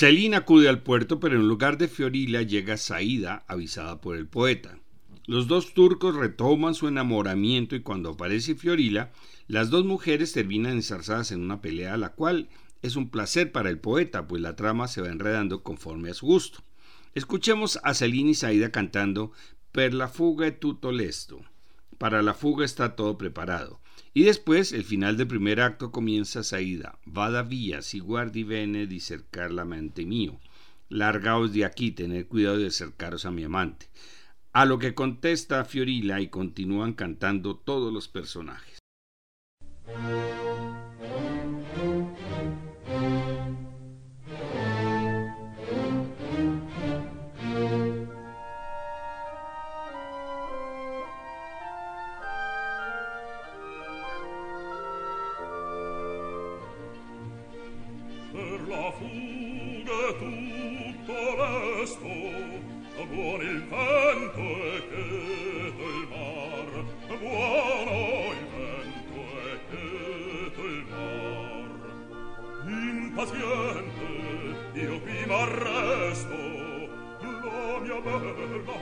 Celina 0.00 0.38
acude 0.38 0.70
al 0.70 0.82
puerto, 0.82 1.20
pero 1.20 1.36
en 1.36 1.46
lugar 1.46 1.76
de 1.76 1.86
Fiorila 1.86 2.40
llega 2.40 2.78
Saída, 2.78 3.44
avisada 3.46 4.00
por 4.00 4.16
el 4.16 4.26
poeta. 4.26 4.78
Los 5.26 5.46
dos 5.46 5.74
turcos 5.74 6.16
retoman 6.16 6.74
su 6.74 6.88
enamoramiento 6.88 7.76
y 7.76 7.82
cuando 7.82 8.12
aparece 8.12 8.54
Fiorila, 8.54 9.12
las 9.46 9.68
dos 9.68 9.84
mujeres 9.84 10.32
terminan 10.32 10.72
enzarzadas 10.72 11.32
en 11.32 11.42
una 11.42 11.60
pelea, 11.60 11.98
la 11.98 12.14
cual 12.14 12.48
es 12.80 12.96
un 12.96 13.10
placer 13.10 13.52
para 13.52 13.68
el 13.68 13.78
poeta, 13.78 14.26
pues 14.26 14.40
la 14.40 14.56
trama 14.56 14.88
se 14.88 15.02
va 15.02 15.08
enredando 15.08 15.62
conforme 15.62 16.08
a 16.08 16.14
su 16.14 16.24
gusto. 16.24 16.60
Escuchemos 17.14 17.78
a 17.82 17.92
Celina 17.92 18.30
y 18.30 18.34
Saída 18.34 18.70
cantando 18.70 19.32
Per 19.70 19.92
la 19.92 20.08
fuga 20.08 20.46
e 20.46 20.52
tutto 20.52 20.92
lesto. 20.92 21.42
Para 21.98 22.22
la 22.22 22.32
fuga 22.32 22.64
está 22.64 22.96
todo 22.96 23.18
preparado. 23.18 23.82
Y 24.12 24.24
después, 24.24 24.72
el 24.72 24.84
final 24.84 25.16
del 25.16 25.28
primer 25.28 25.60
acto 25.60 25.90
comienza 25.92 26.42
Saída. 26.42 26.98
Vada 27.04 27.42
vía, 27.42 27.82
si 27.82 27.98
guardi 27.98 28.42
bene 28.44 28.86
la 29.50 29.64
mente 29.64 30.04
mío. 30.04 30.40
Largaos 30.88 31.52
de 31.52 31.64
aquí, 31.64 31.92
tener 31.92 32.26
cuidado 32.26 32.58
de 32.58 32.66
acercaros 32.66 33.24
a 33.24 33.30
mi 33.30 33.44
amante. 33.44 33.88
A 34.52 34.64
lo 34.64 34.78
que 34.78 34.94
contesta 34.94 35.64
Fiorila 35.64 36.20
y 36.20 36.28
continúan 36.28 36.94
cantando 36.94 37.56
todos 37.56 37.92
los 37.92 38.08
personajes. 38.08 38.78
m'arresto 75.30 76.38
la 77.20 77.78
mia 77.84 78.00
bella 78.00 78.74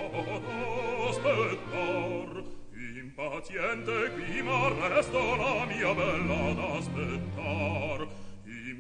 aspettar. 1.09 2.31
Impaziente 3.05 3.97
qui 4.15 4.43
m'arresto 4.43 5.37
la 5.37 5.67
mia 5.67 5.93
bella 5.93 6.53
d'aspettar 6.59 8.07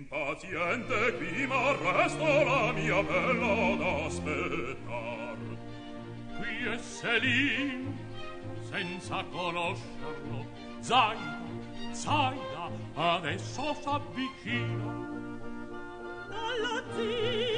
impaziente 0.08 1.16
qui 1.18 1.46
m'arresto 1.46 2.24
la 2.44 2.72
mia 2.72 3.02
bella 3.02 3.76
d'aspettar 3.80 5.36
qui 6.38 6.54
è 6.66 6.78
Selin 6.78 7.98
senza 8.70 9.24
conoscerlo 9.30 10.46
Zaida, 10.80 11.40
Zaida 11.92 12.70
adesso 12.94 13.74
s'avvicina 13.82 15.08
alla 16.30 16.82
zia 16.94 17.57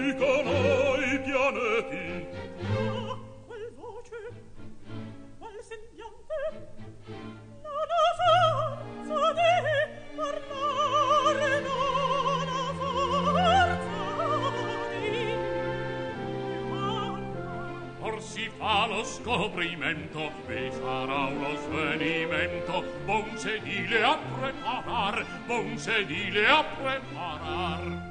scoprimento 19.21 20.31
vi 20.47 20.71
sarà 20.71 21.25
uno 21.25 21.55
svenimento. 21.57 22.83
Buon 23.05 23.37
sedile 23.37 24.03
a 24.03 24.17
preparar 24.17 25.25
buon 25.45 25.77
sedile 25.77 26.47
a 26.47 26.63
preparar. 26.63 28.10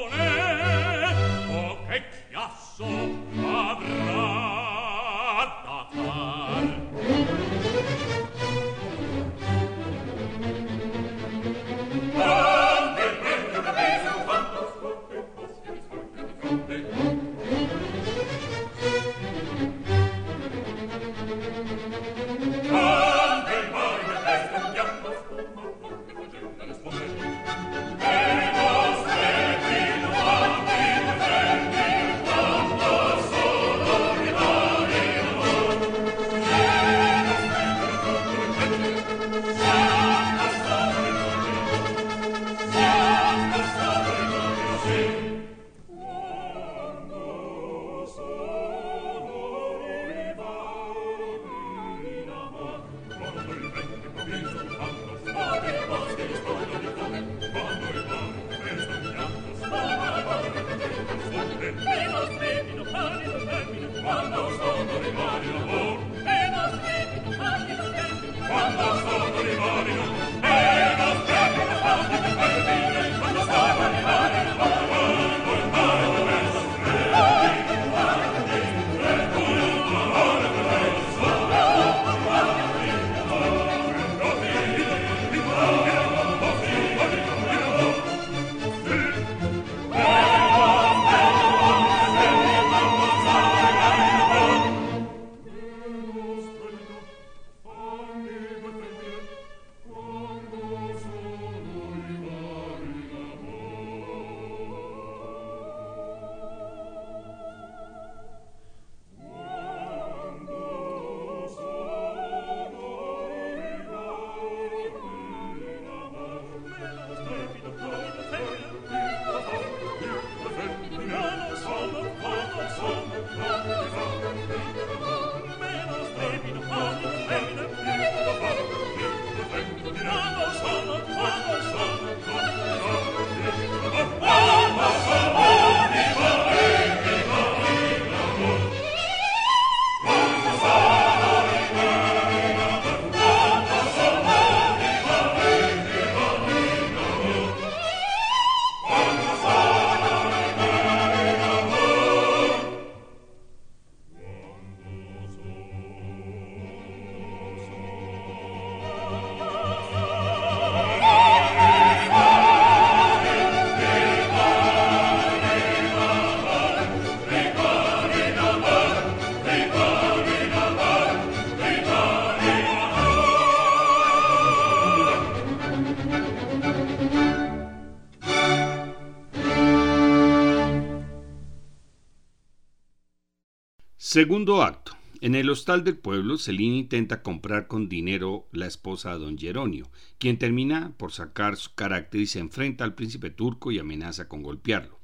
Segundo 184.13 184.65
acto. 184.65 184.97
En 185.21 185.37
el 185.37 185.49
hostal 185.51 185.85
del 185.85 185.97
pueblo, 185.97 186.37
Celine 186.37 186.79
intenta 186.79 187.23
comprar 187.23 187.69
con 187.69 187.89
dinero 187.89 188.49
la 188.51 188.67
esposa 188.67 189.13
de 189.13 189.21
don 189.21 189.39
Geronio, 189.39 189.89
quien 190.19 190.37
termina 190.37 190.93
por 190.97 191.13
sacar 191.13 191.57
su 191.57 191.77
carácter 191.77 192.23
y 192.23 192.27
se 192.27 192.41
enfrenta 192.41 192.83
al 192.83 192.97
príncipe 192.97 193.31
turco 193.31 193.71
y 193.71 193.79
amenaza 193.79 194.27
con 194.27 194.43
golpearlo. 194.43 194.99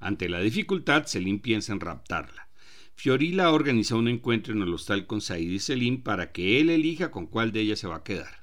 Ante 0.00 0.30
la 0.30 0.40
dificultad, 0.40 1.04
Celine 1.06 1.38
piensa 1.38 1.74
en 1.74 1.80
raptarla. 1.80 2.48
Fiorilla 2.94 3.50
organiza 3.50 3.94
un 3.94 4.08
encuentro 4.08 4.54
en 4.54 4.62
el 4.62 4.72
hostal 4.72 5.06
con 5.06 5.20
Said 5.20 5.50
y 5.50 5.58
Celine 5.58 5.98
para 5.98 6.32
que 6.32 6.58
él 6.58 6.70
elija 6.70 7.10
con 7.10 7.26
cuál 7.26 7.52
de 7.52 7.60
ellas 7.60 7.78
se 7.78 7.88
va 7.88 7.96
a 7.96 8.04
quedar. 8.04 8.40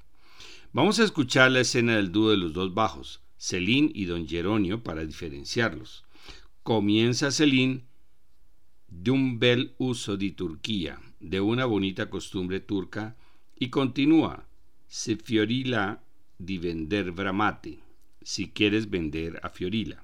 Vamos 0.73 0.99
a 0.99 1.05
escuchar 1.05 1.49
la 1.49 1.61
escena 1.61 1.95
del 1.95 2.11
dúo 2.11 2.29
de 2.29 2.37
los 2.37 2.53
dos 2.53 2.75
bajos, 2.75 3.23
Celine 3.39 3.89
y 3.95 4.05
don 4.05 4.27
Geronio, 4.27 4.83
para 4.83 5.07
diferenciarlos. 5.07 6.05
Comienza 6.61 7.31
Celine 7.31 7.85
de 9.01 9.11
un 9.11 9.39
bel 9.39 9.73
uso 9.77 10.17
de 10.17 10.31
Turquía, 10.31 10.99
de 11.19 11.41
una 11.41 11.65
bonita 11.65 12.09
costumbre 12.09 12.59
turca, 12.59 13.15
y 13.57 13.69
continúa, 13.69 14.47
se 14.87 15.15
fiorila 15.15 16.03
di 16.37 16.57
vender 16.57 17.11
bramate, 17.11 17.79
si 18.21 18.49
quieres 18.49 18.89
vender 18.89 19.39
a 19.41 19.49
Fiorila. 19.49 20.03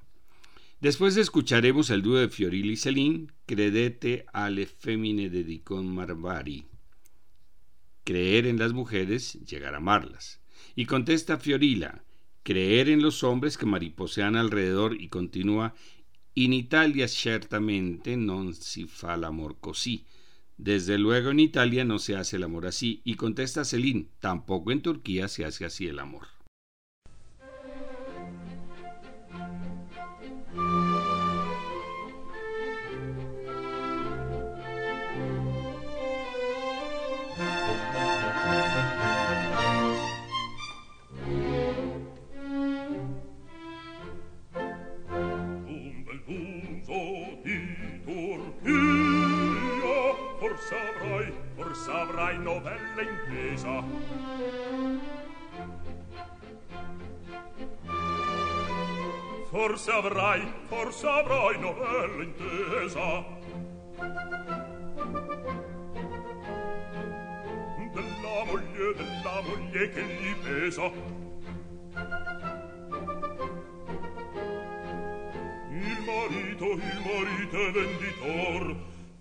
Después 0.82 1.17
escucharemos 1.17 1.89
el 1.89 2.02
dúo 2.02 2.17
de 2.17 2.30
Fiorilla 2.30 2.71
y 2.71 2.78
Celine, 2.78 3.28
Credete 3.45 4.25
alle 4.34 4.65
femmine 4.65 5.30
dedicon 5.30 5.93
marvari. 5.93 6.65
Creer 8.06 8.47
en 8.47 8.58
las 8.58 8.73
mujeres, 8.73 9.34
llegar 9.45 9.73
a 9.75 9.78
amarlas. 9.78 10.39
Y 10.75 10.86
contesta 10.86 11.38
Fiorilla, 11.38 12.04
creer 12.43 12.89
en 12.89 13.02
los 13.02 13.23
hombres 13.23 13.58
que 13.58 13.65
mariposean 13.65 14.36
alrededor 14.36 14.99
y 14.99 15.10
continúa, 15.10 15.75
In 16.35 16.53
Italia 16.53 17.07
certamente 17.07 18.15
non 18.15 18.53
si 18.53 18.85
fa 18.85 19.15
l'amor 19.15 19.59
così. 19.59 20.05
Desde 20.55 20.97
luego 20.97 21.31
en 21.31 21.39
Italia 21.39 21.83
no 21.83 21.99
se 21.99 22.15
hace 22.15 22.35
el 22.35 22.43
amor 22.43 22.65
así. 22.65 23.01
Y 23.04 23.15
contesta 23.15 23.63
Celine, 23.63 24.08
tampoco 24.19 24.71
en 24.71 24.81
Turquía 24.81 25.27
se 25.27 25.45
hace 25.45 25.65
así 25.65 25.87
el 25.87 25.99
amor. 25.99 26.38
novella 52.60 53.01
intesa. 53.01 53.83
Forse 59.49 59.91
avrai, 59.91 60.53
forse 60.67 61.07
avrai 61.07 61.60
novella 61.60 62.23
intesa. 62.23 63.25
Della 67.93 68.43
moglie, 68.45 68.93
della 68.95 69.41
moglie 69.41 69.89
che 69.89 70.03
gli 70.03 70.35
pesa. 70.43 70.91
Il 75.71 75.97
marito, 76.05 76.65
il 76.73 77.01
marito 77.03 77.67
è 77.67 77.71
venditor. 77.71 78.88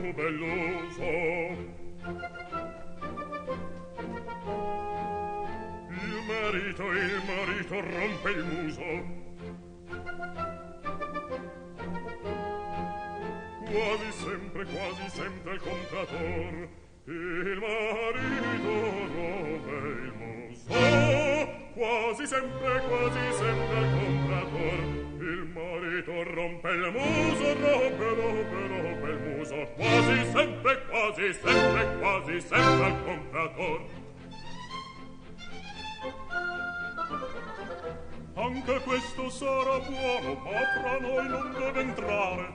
giubelloso 0.00 1.74
il 5.88 6.20
marito 6.26 6.92
il 6.92 7.22
marito 7.26 7.80
rompe 7.80 8.30
il 8.30 8.44
muso. 8.44 9.22
Quasi 13.64 14.12
sempre 14.12 14.64
quasi 14.64 15.08
sempre 15.08 15.54
il 15.54 15.60
comprador 15.60 16.68
il 17.06 17.58
marito 17.60 18.72
rompe 19.14 19.76
il 20.02 20.12
muso. 20.18 20.72
Quasi 21.74 22.26
sempre 22.26 22.80
quasi 22.88 23.32
sempre 23.32 23.78
il 23.80 23.90
comprador 23.98 24.78
il 25.20 25.50
marito 25.52 26.22
rompe 26.34 26.70
il 26.70 26.92
muso. 26.92 27.23
Anche 38.34 38.80
questo 38.80 39.30
sarà 39.30 39.78
buono, 39.78 40.34
ma 40.42 40.50
fra 40.80 40.98
noi 41.00 41.28
non 41.28 41.52
deve 41.52 41.80
entrare. 41.80 42.52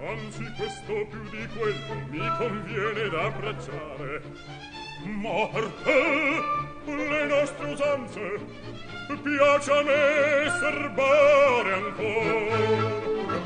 Anzi, 0.00 0.44
questo 0.56 1.06
più 1.10 1.22
di 1.30 1.46
quello 1.56 2.06
mi 2.08 2.36
conviene 2.38 3.08
da 3.10 3.24
abbracciare. 3.24 4.22
Morte! 5.04 6.77
le 6.96 7.24
nostre 7.26 7.66
usanze. 7.72 8.38
Piace 9.22 9.72
a 9.72 9.82
me 9.82 10.50
serbare 10.60 11.72
ancora. 11.72 12.96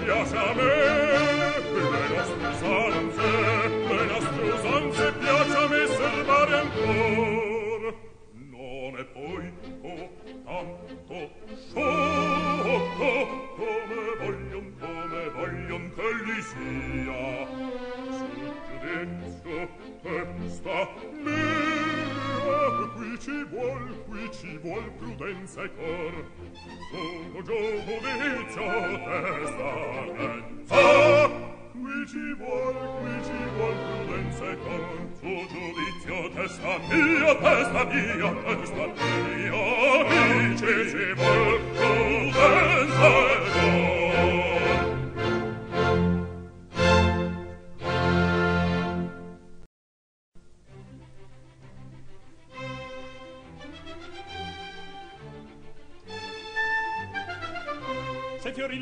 Piace 0.04 0.36
a 0.36 0.54
me 0.54 1.42
le 1.72 2.08
nostre 2.14 2.48
usanze 2.48 3.72
le 3.88 4.04
nostre 4.06 4.50
usanze 4.50 5.12
piace 5.12 5.56
a 5.56 5.68
me 5.68 5.86
serbare 5.86 6.54
ancora. 6.60 7.90
Non 8.32 8.96
è 8.98 9.04
poi 9.04 9.52
oh, 9.82 10.10
tanto 10.44 11.30
sciocco 11.56 13.10
come 13.56 14.00
voglion 14.18 14.74
come 14.78 15.28
voglion 15.34 15.92
che 15.94 16.08
gli 16.24 16.40
sia. 16.50 17.46
Sul 18.10 18.52
giudizio 18.80 19.68
questa 20.02 20.88
mia 21.22 22.01
Qui 22.62 23.18
ci 23.18 23.44
vuol, 23.50 24.04
qui 24.06 24.30
ci 24.30 24.56
vuol 24.62 24.84
prudenza 24.98 25.62
e 25.64 25.70
cor. 25.74 26.14
sono 27.32 27.42
giudizio 27.42 28.64
testa 29.04 29.70
menza. 30.16 31.28
Qui 31.72 32.06
ci 32.06 32.34
vuol, 32.38 32.74
qui 33.00 33.14
ci 33.24 33.40
vuol 33.56 33.76
prudenza 33.82 34.44
e 34.44 34.56
cor. 34.62 34.84
Suo 35.18 35.40
giudizio 35.50 36.30
testa 36.34 36.78
mia, 36.88 37.34
testa 37.34 37.84
mia, 37.84 38.30
testa 38.44 38.86
mia. 38.86 39.62
Qui 40.06 40.56
ci, 40.56 40.90
ci 40.90 41.12
vuol 41.14 41.60
prudenza 41.74 43.08
e 43.26 43.50
cor. 43.50 44.01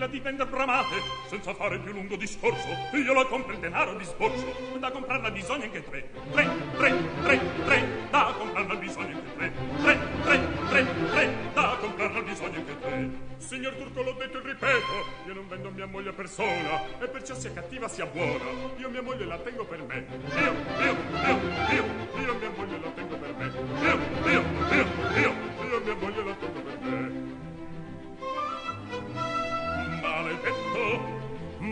Fiorilla 0.00 0.06
di 0.06 0.20
vender 0.20 0.46
bramate 0.46 0.96
senza 1.28 1.52
fare 1.52 1.78
più 1.78 1.92
lungo 1.92 2.16
discorso. 2.16 2.68
Io 2.92 3.12
la 3.12 3.26
compro 3.26 3.52
il 3.52 3.58
denaro 3.58 3.94
di 3.96 4.04
sborso. 4.04 4.56
Da 4.78 4.90
comprarla 4.90 5.30
bisogna 5.30 5.64
anche 5.64 5.84
tre. 5.84 6.08
Tre 6.30 6.48
tre 6.76 6.94
tre 7.22 7.40
tre. 7.64 7.86
Da 8.10 8.34
comprarla 8.38 8.74
bisogna 8.76 9.14
anche 9.14 9.34
tre. 9.36 9.52
Tre 9.82 9.98
tre 10.22 10.40
tre 10.68 10.86
tre. 11.10 11.34
Da 11.52 11.76
comprarla 11.78 12.22
bisogna 12.22 12.56
anche 12.56 12.80
tre. 12.80 13.10
Signor 13.36 13.74
turco 13.74 14.02
l'ho 14.02 14.12
detto 14.12 14.38
e 14.38 14.42
ripeto 14.42 15.04
io 15.26 15.34
non 15.34 15.48
vendo 15.48 15.70
mia 15.70 15.86
moglie 15.86 16.10
a 16.10 16.12
persona. 16.12 16.98
E 16.98 17.08
perciò 17.08 17.34
sia 17.34 17.52
cattiva 17.52 17.86
sia 17.88 18.06
buona. 18.06 18.44
Io 18.76 18.88
mia 18.88 19.02
moglie 19.02 19.26
la 19.26 19.38
tengo 19.38 19.64
per 19.66 19.82
me. 19.82 20.06
Io 20.34 20.54
io 20.80 20.96
io 21.12 21.40
io 21.74 21.84
io 22.24 22.34
mia 22.38 22.50
moglie 22.56 22.80
la 22.80 22.90
tengo 22.94 23.16
per 23.16 23.34
me. 23.34 23.52
Io 23.82 23.98
io 24.30 24.44
io 24.70 25.20
io 25.20 25.29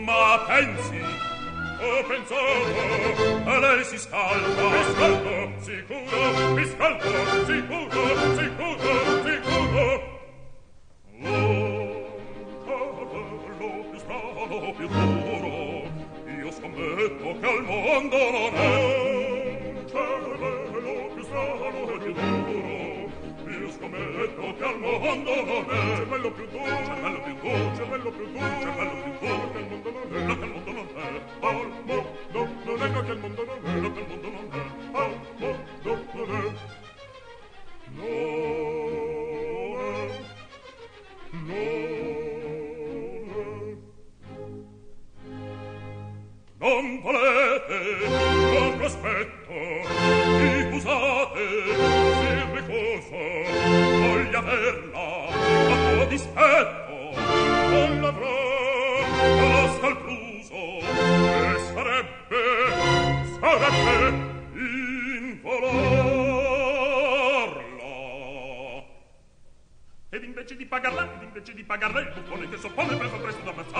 ma 0.09 0.39
pensi? 0.47 0.99
Ho 1.81 2.03
pensato 2.07 3.49
a 3.49 3.59
lei 3.59 3.83
si 3.85 3.97
scalda 3.97 4.63
mi 4.69 4.83
scaldo 4.91 5.33
sicuro 5.61 6.53
mi 6.55 6.65
scaldo 6.65 7.09
sicuro 7.45 8.03
sicuro 8.37 8.91
sicuro. 9.25 9.83
Oh, 11.21 11.37
Lo 13.59 13.69
più 13.89 13.99
strano 13.99 14.73
più 14.77 14.87
duro 14.87 15.57
io 16.37 16.51
scommetto 16.51 17.39
che 17.39 17.47
al 17.47 17.63
mondo 17.63 18.17
non 18.17 18.53
è 18.55 18.98
cervello 24.29 24.55
che 24.55 24.63
al 24.63 24.79
mondo 24.79 25.35
non 25.43 25.65
è 25.69 25.95
cervello 25.95 26.31
più 26.31 26.45
duro 26.47 26.65
cervello 26.85 27.19
più 27.21 27.33
duro 27.39 27.75
cervello 27.75 28.11
più 28.11 28.25
duro 28.31 28.59
cervello 28.59 28.95
più 29.01 29.11
duro 29.19 29.51
che 29.51 29.57
al 29.57 29.67
mondo 29.69 29.89
non 29.91 30.13
è 30.13 30.37
che 30.37 30.43
al 30.43 30.49
mondo 30.49 30.71
non 30.71 30.87
è 30.93 31.11
al 31.39 31.55
mondo 31.85 32.07
non 32.63 32.81
è 32.81 32.91
che 32.91 32.97
al 33.09 33.19
mondo 33.19 33.43
non 33.45 33.57
è 33.57 33.91
che 33.91 33.99
al 33.99 34.07
mondo 34.07 34.29
non 34.29 34.49
è 34.49 34.65
al 34.93 35.11
mondo 35.39 35.57
non 36.13 36.29
è 36.29 36.53
non 37.79 38.05
è 38.05 38.27
non 41.31 41.49
è 41.49 41.67
non 46.61 47.01
volete 47.01 47.79
con 48.51 48.77
prospetto 48.77 49.53
vi 50.37 50.75
usate 50.75 51.43
se 52.19 52.29
ricorso 52.53 53.88
averla 54.39 55.27
a 55.27 55.93
tuo 55.93 56.05
dispetto 56.05 56.95
non 57.69 58.01
l'avrò 58.01 58.37
conosco 59.39 59.85
al 59.85 59.97
pluso 59.97 60.79
e 60.79 61.59
sarebbe 61.73 62.41
sarebbe 63.39 63.93
involarla. 64.53 65.67
Ed 70.11 70.23
invece 70.23 70.55
di 70.55 70.65
pagarla 70.65 71.03
ed 71.15 71.21
invece 71.21 71.53
di 71.53 71.63
pagarla 71.63 71.99
il 71.99 72.11
buffone 72.15 72.49
che 72.49 72.57
soppone 72.57 72.95
preso 72.95 73.17
presto 73.17 73.41
da 73.43 73.51
ammazzare 73.51 73.78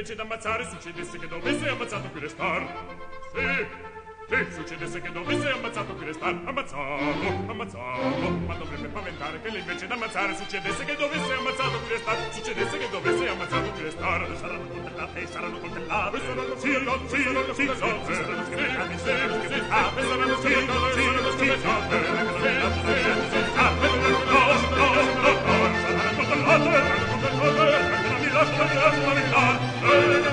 invece 0.00 0.14
d'ammazzare 0.14 0.64
succedesse 0.64 1.18
che 1.18 1.28
dovesse 1.28 1.68
ammazzato 1.68 2.08
qui 2.08 2.20
restar. 2.20 2.66
Sì, 3.34 3.66
sì, 4.30 4.52
succedesse 4.54 5.00
che 5.02 5.12
dovesse 5.12 5.50
ammazzato 5.50 5.92
qui 5.92 6.06
restar. 6.06 6.40
Ammazzato, 6.46 6.80
ammazzato. 7.46 8.00
Ma 8.46 8.54
dovrebbe 8.54 8.88
paventare 8.88 9.42
che 9.42 9.50
lei 9.50 9.60
invece 9.60 9.86
d'ammazzare 9.86 10.34
succedesse 10.36 10.84
che 10.86 10.96
dovesse 10.96 11.32
ammazzato 11.34 11.78
qui 11.80 11.88
restar. 11.90 12.16
Succedesse 12.32 12.78
che 12.78 12.88
dovesse 12.88 13.28
ammazzato 13.28 13.70
qui 13.72 13.82
restar. 13.82 14.36
Saranno 14.38 14.68
coltellate, 14.68 15.26
saranno 15.26 15.58
coltellate. 15.58 16.18
Saranno 16.18 16.56
sì, 16.56 16.66
sì, 16.66 16.72
saranno 16.72 17.06
sì, 17.06 17.22
saranno 17.22 17.52
schiacciate, 17.52 18.14
saranno 18.14 18.44
schiacciate, 18.44 18.96
saranno 18.96 20.36
sì, 20.40 20.48
sì, 20.48 20.64
saranno 21.04 21.30
schiacciate. 21.30 22.04
Saranno 22.06 22.32
coltellate, 22.32 22.80
saranno 22.80 23.20
no 24.24 24.48
Saranno 24.60 24.80
no 24.80 25.76
saranno 25.76 26.16
coltellate. 26.16 26.70
Saranno 26.80 27.18
coltellate, 27.20 27.80
saranno 28.00 29.04
coltellate. 29.04 29.59
river 29.90 30.29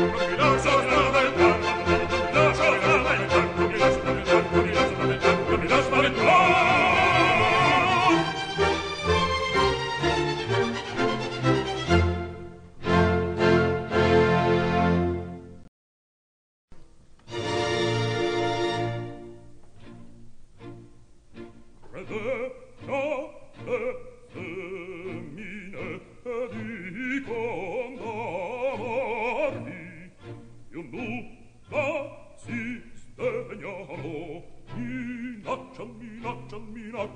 Luminosos 0.00 0.89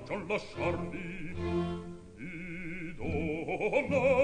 non 0.09 0.27
lasciarmi 0.29 1.35
di 2.17 2.95
donna 2.97 4.24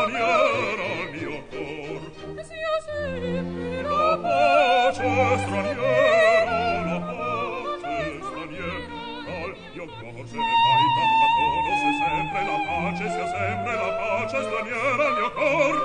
straniera 0.00 1.10
mio 1.12 1.42
cor. 1.50 2.00
Sia 2.44 2.74
sempre 2.86 3.82
la 3.82 4.18
pace 4.22 5.08
straniera 5.44 6.58
la 6.88 6.98
pace 7.08 7.96
straniera 8.22 8.88
al 9.30 9.52
mio 9.74 9.86
cor 9.86 10.26
se 10.30 10.36
ne 10.36 10.54
mai 10.64 10.84
tanta 10.96 11.26
tono 11.36 11.72
se 11.80 11.90
sempre 12.00 12.40
la 12.48 12.58
pace 12.66 13.06
sia 13.10 13.26
sempre 13.34 13.72
la 13.76 13.90
pace 13.98 14.38
straniera 14.46 15.02
al 15.06 15.14
mio 15.18 15.30
cor. 15.38 15.76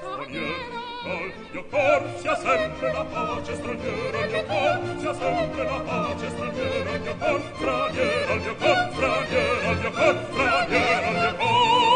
Straniera. 0.00 0.76
Al 1.08 1.64
cor 1.70 2.02
sia 2.20 2.36
sempre 2.36 2.92
la 2.92 3.04
pace 3.04 3.54
straniera 3.54 4.18
al 4.18 4.28
mio 4.30 4.42
cor. 4.50 4.76
Sia 5.00 5.14
sempre 5.14 5.62
la 5.64 5.80
pace 5.88 6.28
straniera 6.28 6.90
al 6.90 7.00
mio 7.00 7.14
cor. 7.18 7.40
Straniera 7.58 8.32
al 8.32 8.40
mio 8.40 8.54
cor 8.56 8.78
straniera 8.94 9.68
al 9.68 9.78
mio 9.78 9.90
cor. 9.92 10.16
Straniera 10.32 11.06
al 11.08 11.14
mio 11.14 11.36
cor. 11.38 11.87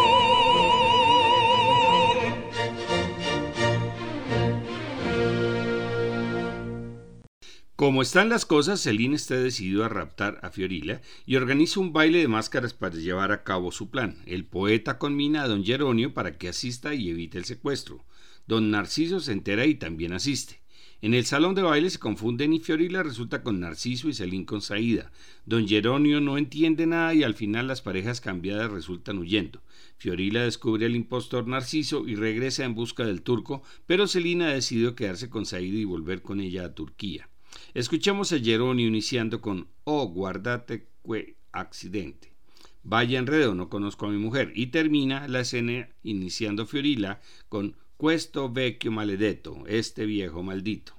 Como 7.82 8.00
están 8.00 8.28
las 8.28 8.46
cosas, 8.46 8.80
Celine 8.80 9.16
está 9.16 9.34
decidido 9.34 9.84
a 9.84 9.88
raptar 9.88 10.38
a 10.44 10.50
Fiorilla 10.50 11.02
y 11.26 11.34
organiza 11.34 11.80
un 11.80 11.92
baile 11.92 12.20
de 12.20 12.28
máscaras 12.28 12.74
para 12.74 12.94
llevar 12.94 13.32
a 13.32 13.42
cabo 13.42 13.72
su 13.72 13.90
plan. 13.90 14.22
El 14.24 14.44
poeta 14.44 14.98
conmina 14.98 15.42
a 15.42 15.48
don 15.48 15.64
Geronio 15.64 16.14
para 16.14 16.38
que 16.38 16.48
asista 16.48 16.94
y 16.94 17.10
evite 17.10 17.38
el 17.38 17.44
secuestro. 17.44 18.04
Don 18.46 18.70
Narciso 18.70 19.18
se 19.18 19.32
entera 19.32 19.66
y 19.66 19.74
también 19.74 20.12
asiste. 20.12 20.60
En 21.00 21.12
el 21.12 21.26
salón 21.26 21.56
de 21.56 21.62
baile 21.62 21.90
se 21.90 21.98
confunden 21.98 22.52
y 22.52 22.60
Fiorilla 22.60 23.02
resulta 23.02 23.42
con 23.42 23.58
Narciso 23.58 24.08
y 24.08 24.14
Celine 24.14 24.46
con 24.46 24.62
Saída. 24.62 25.10
Don 25.44 25.66
Geronio 25.66 26.20
no 26.20 26.38
entiende 26.38 26.86
nada 26.86 27.14
y 27.14 27.24
al 27.24 27.34
final 27.34 27.66
las 27.66 27.82
parejas 27.82 28.20
cambiadas 28.20 28.70
resultan 28.70 29.18
huyendo. 29.18 29.60
Fiorilla 29.96 30.44
descubre 30.44 30.86
al 30.86 30.94
impostor 30.94 31.48
Narciso 31.48 32.06
y 32.06 32.14
regresa 32.14 32.64
en 32.64 32.76
busca 32.76 33.04
del 33.04 33.22
turco, 33.22 33.64
pero 33.86 34.06
Celine 34.06 34.44
ha 34.44 34.54
decidido 34.54 34.94
quedarse 34.94 35.28
con 35.28 35.46
Saída 35.46 35.78
y 35.78 35.84
volver 35.84 36.22
con 36.22 36.38
ella 36.38 36.64
a 36.66 36.74
Turquía. 36.76 37.28
Escuchamos 37.74 38.30
a 38.34 38.38
Geronio 38.38 38.86
iniciando 38.86 39.40
con 39.40 39.66
Oh, 39.84 40.06
guardate 40.08 40.88
que 41.02 41.36
accidente. 41.52 42.34
Vaya 42.82 43.18
enredo, 43.18 43.54
no 43.54 43.70
conozco 43.70 44.04
a 44.04 44.10
mi 44.10 44.18
mujer. 44.18 44.52
Y 44.54 44.66
termina 44.66 45.26
la 45.26 45.40
escena 45.40 45.88
iniciando 46.02 46.66
Fiorilla 46.66 47.20
con 47.48 47.74
Questo 47.96 48.52
vecchio 48.52 48.92
maledetto, 48.92 49.64
este 49.66 50.04
viejo 50.04 50.42
maldito. 50.42 50.98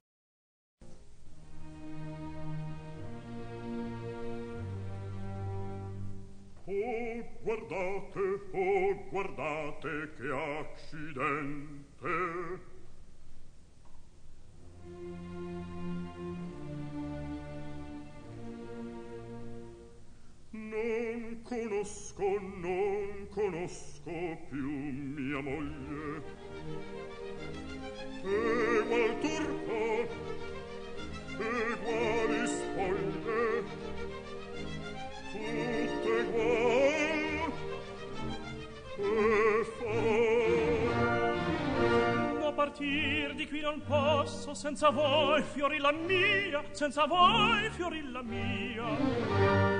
Oh, 6.65 7.23
guardate, 7.43 8.19
oh, 8.53 9.09
guardate 9.11 10.09
che 10.17 10.31
accidente. 10.63 11.93
non 20.73 21.41
conosco, 21.43 22.39
non 22.61 23.27
conosco 23.29 24.37
più 24.49 24.69
mia 24.69 25.39
moglie. 25.41 26.23
E 28.23 28.83
qual 28.87 29.19
turpa, 29.19 29.83
e 31.37 31.77
quali 31.83 32.47
spoglie, 32.47 33.63
tutte 35.31 36.17
qual, 36.31 37.51
e 38.97 39.63
fa. 39.77 39.97
Da 42.39 42.51
partir 42.51 43.33
di 43.35 43.47
qui 43.47 43.61
non 43.61 43.81
posso, 43.85 44.53
senza 44.53 44.89
voi, 44.89 45.43
fiorilla 45.43 45.91
mia, 45.91 46.63
senza 46.71 47.05
voi, 47.05 47.69
fiorilla 47.69 48.23
mia. 48.23 49.72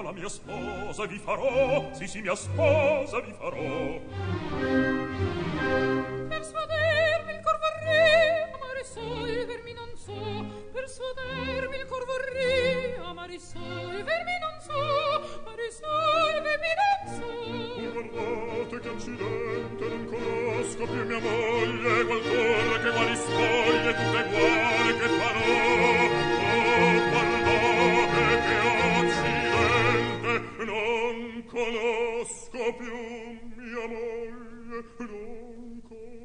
Marina 0.00 0.02
la 0.02 0.12
mia 0.12 0.28
sposa 0.28 1.06
vi 1.06 1.18
farò 1.18 1.90
Sì 1.92 2.06
sì 2.06 2.20
mia 2.20 2.34
sposa 2.34 3.20
vi 3.20 3.32
farò. 3.32 4.00
Per 6.28 6.42
svadermi 6.42 7.32
il 7.32 7.40
cor 7.42 7.58
vorrei 7.58 8.42
Amare 8.52 8.84
solvermi 8.84 9.72
non 9.74 9.90
so. 9.96 10.44
Per 10.72 10.88
svadermi 10.88 11.76
il 11.76 11.86
cor 11.86 12.04
vorrei 12.06 12.94
Amare 13.04 13.38
solvermi 13.38 14.38
non 14.40 14.56
so. 14.60 14.80
Amare 15.40 15.70
solvermi 15.70 16.72
non 16.80 17.00
so. 17.16 17.28
Guardate 17.92 18.80
che 18.80 18.88
accidente 18.88 19.84
non 19.88 20.04
conosco 20.06 20.84
più 20.86 21.04
mia 21.04 21.18
moglie 21.20 22.04
Qual 22.04 22.20
cuore 22.22 22.80
che 22.82 22.90
quali 22.90 23.16
spoglie 23.16 23.79
conosco 31.70 32.74
più 32.76 32.94
mia 33.54 33.86
moglie 33.86 34.30
non 34.66 35.82
conosco 35.86 36.19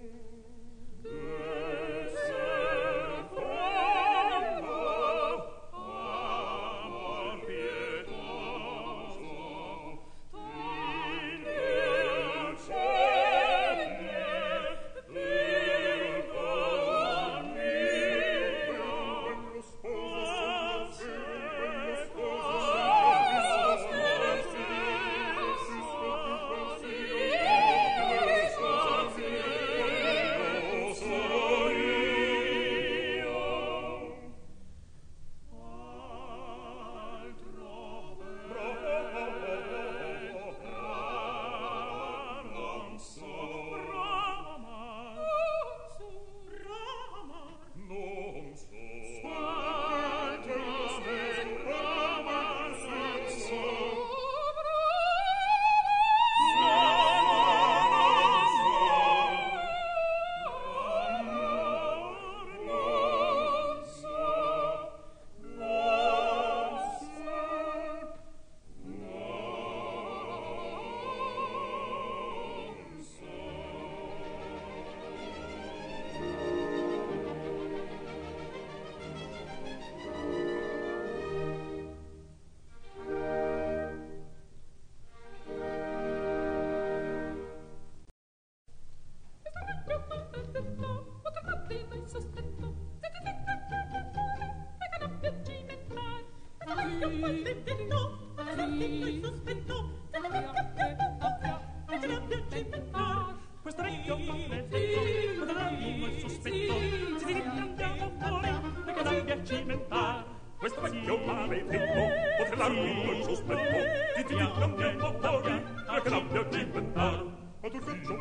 Questo 110.65 110.81
vecchiona 110.81 111.45
le 111.45 111.63
dico, 111.67 112.07
potrà 112.39 112.67
lungo 112.67 113.11
il 113.11 113.23
sospetto, 113.23 113.77
di 114.15 114.23
ti 114.25 114.33
non 114.33 114.73
ne 114.75 114.95
può 114.95 115.13
fuori, 115.19 115.63
ma 115.85 116.01
che 116.01 116.09
l'abbia 116.09 116.41
diventato. 116.41 117.31
Ma 117.61 117.69
tu 117.69 117.77
che 117.77 118.14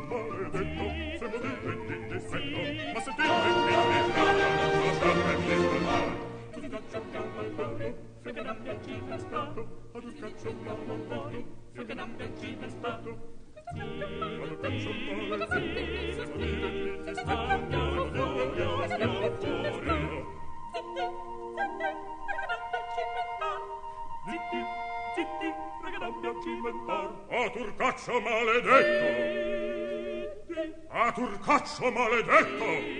passo 31.75 31.91
maledetto! 31.91 32.94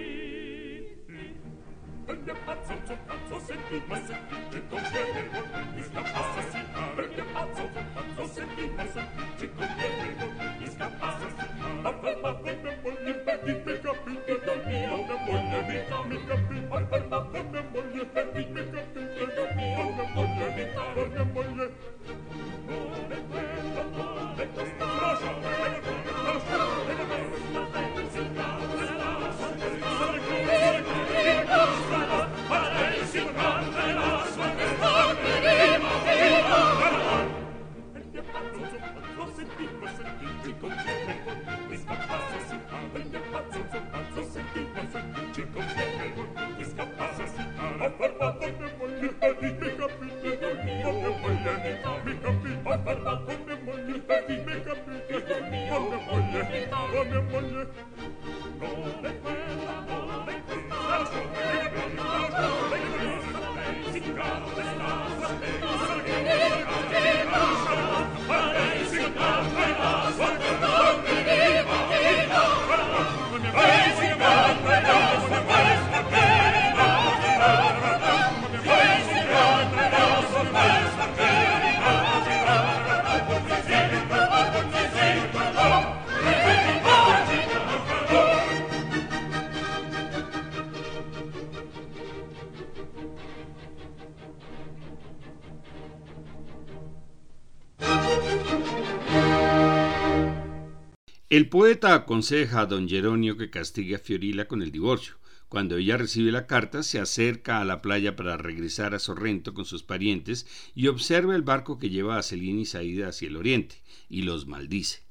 El 101.36 101.50
poeta 101.50 101.94
aconseja 101.94 102.62
a 102.62 102.66
don 102.66 102.88
Geronio 102.88 103.36
que 103.36 103.50
castigue 103.50 103.96
a 103.96 104.00
Fiorila 104.00 104.48
con 104.48 104.62
el 104.62 104.72
divorcio. 104.72 105.16
Cuando 105.50 105.76
ella 105.76 105.98
recibe 105.98 106.32
la 106.32 106.48
carta, 106.48 106.82
se 106.82 106.98
acerca 106.98 107.60
a 107.60 107.66
la 107.66 107.82
playa 107.82 108.16
para 108.16 108.38
regresar 108.38 108.96
a 108.96 109.00
Sorrento 109.00 109.54
con 109.54 109.66
sus 109.66 109.84
parientes 109.84 110.48
y 110.76 110.88
observa 110.88 111.36
el 111.36 111.42
barco 111.42 111.78
que 111.78 111.90
lleva 111.90 112.18
a 112.18 112.24
Celina 112.24 112.62
y 112.62 112.66
Saída 112.66 113.10
hacia 113.10 113.28
el 113.28 113.36
oriente, 113.36 113.84
y 114.08 114.22
los 114.22 114.48
maldice. 114.48 115.04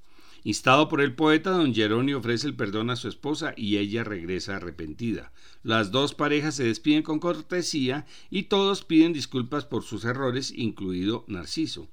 Instado 0.45 0.89
por 0.89 1.03
el 1.03 1.15
poeta, 1.15 1.51
don 1.51 1.75
Geronio 1.75 2.21
ofrece 2.21 2.47
el 2.47 2.57
perdón 2.57 2.89
a 2.89 2.97
su 2.97 3.07
esposa 3.09 3.53
y 3.55 3.77
ella 3.77 4.03
regresa 4.03 4.57
arrepentida. 4.57 5.31
Las 5.63 5.91
dos 5.91 6.15
parejas 6.15 6.55
se 6.55 6.65
despiden 6.65 7.03
con 7.03 7.19
cortesía 7.19 8.07
y 8.31 8.45
todos 8.45 8.83
piden 8.83 9.13
disculpas 9.13 9.67
por 9.67 9.83
sus 9.83 10.07
errores, 10.07 10.55
incluido 10.57 11.27
Narciso. 11.29 11.91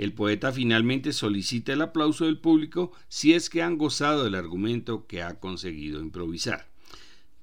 El 0.00 0.14
poeta 0.14 0.50
finalmente 0.50 1.12
solicita 1.12 1.74
el 1.74 1.82
aplauso 1.82 2.24
del 2.24 2.38
público 2.38 2.90
si 3.08 3.34
es 3.34 3.50
que 3.50 3.60
han 3.60 3.76
gozado 3.76 4.24
del 4.24 4.34
argumento 4.34 5.06
que 5.06 5.22
ha 5.22 5.38
conseguido 5.38 6.00
improvisar. 6.00 6.70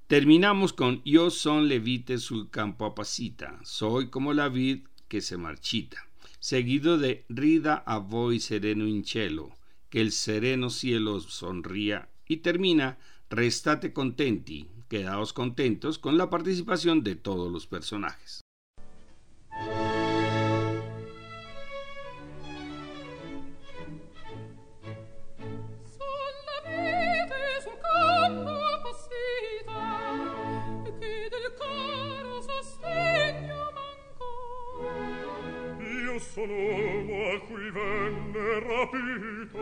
Terminamos 0.08 0.74
con 0.74 1.04
Yo 1.04 1.30
son 1.30 1.68
levite 1.68 2.18
sul 2.18 2.50
campo 2.50 2.88
apacita, 2.88 3.60
soy 3.64 4.10
como 4.10 4.34
la 4.34 4.50
vid 4.50 4.80
que 5.08 5.22
se 5.22 5.38
marchita, 5.38 6.08
seguido 6.40 6.98
de 6.98 7.26
Rida 7.30 7.76
a 7.76 8.00
voi 8.00 8.40
sereno 8.40 8.88
in 8.88 9.04
que 9.04 10.02
el 10.02 10.12
sereno 10.12 10.72
cielo 10.72 11.20
sonría 11.20 12.10
y 12.28 12.38
termina 12.38 12.98
Restate 13.30 13.94
contenti, 13.94 14.68
quedaos 14.90 15.32
contentos 15.32 16.00
con 16.00 16.18
la 16.18 16.32
participación 16.32 17.04
de 17.04 17.14
todos 17.18 17.52
los 17.52 17.68
personajes. 17.68 18.42
son 36.38 36.52
uomo 36.52 37.32
a 37.34 37.40
cui 37.48 37.72
venne 37.72 38.60
rapito 38.60 39.58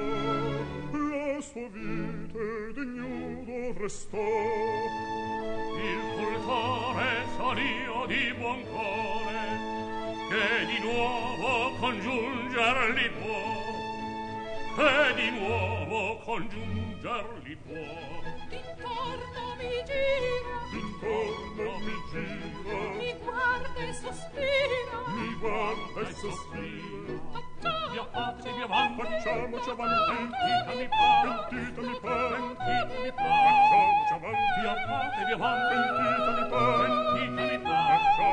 la 0.91 1.41
sua 1.41 1.67
vite 1.69 2.73
degnudo 2.73 3.79
restò. 3.79 4.17
Il 5.87 5.99
cultore 6.15 7.07
son 7.37 7.57
io 7.57 8.05
di 8.07 8.33
buon 8.37 8.61
cuore 8.73 9.39
che 10.27 10.65
di 10.65 10.79
nuovo 10.79 11.75
congiungerli 11.79 13.09
può 13.21 13.64
ed 14.77 15.15
di 15.15 15.29
nuovo 15.31 16.17
congiunger 16.25 17.25
li 17.43 17.55
può. 17.55 17.73
D'intorno 18.49 19.43
mi 19.57 19.71
gira. 19.87 20.55
D'intorno 20.71 21.69
mi 21.85 21.95
gira. 22.11 22.79
Mi 22.99 23.11
guarda 23.23 23.79
e 23.79 23.93
sospira. 23.93 24.97
Mi 25.15 25.35
guarda 25.39 26.01
e 26.01 26.13
sospira. 26.13 27.43
Via 27.91 28.03
pace 28.11 28.51
via 28.51 28.67
van 28.67 28.95
facciamoci 28.97 29.69
avanti 29.69 30.27
ditami 30.43 30.87
pa 30.89 31.47
ditami 31.49 31.95
pa 32.01 32.15
ditami 32.67 33.11
pa 33.15 33.29
facciamoci 33.45 34.13
avanti 34.17 34.59
via 34.59 34.75
pace 34.85 35.25
via 35.25 35.37
van 35.37 35.59
ditami 35.71 36.43
pa 36.51 37.14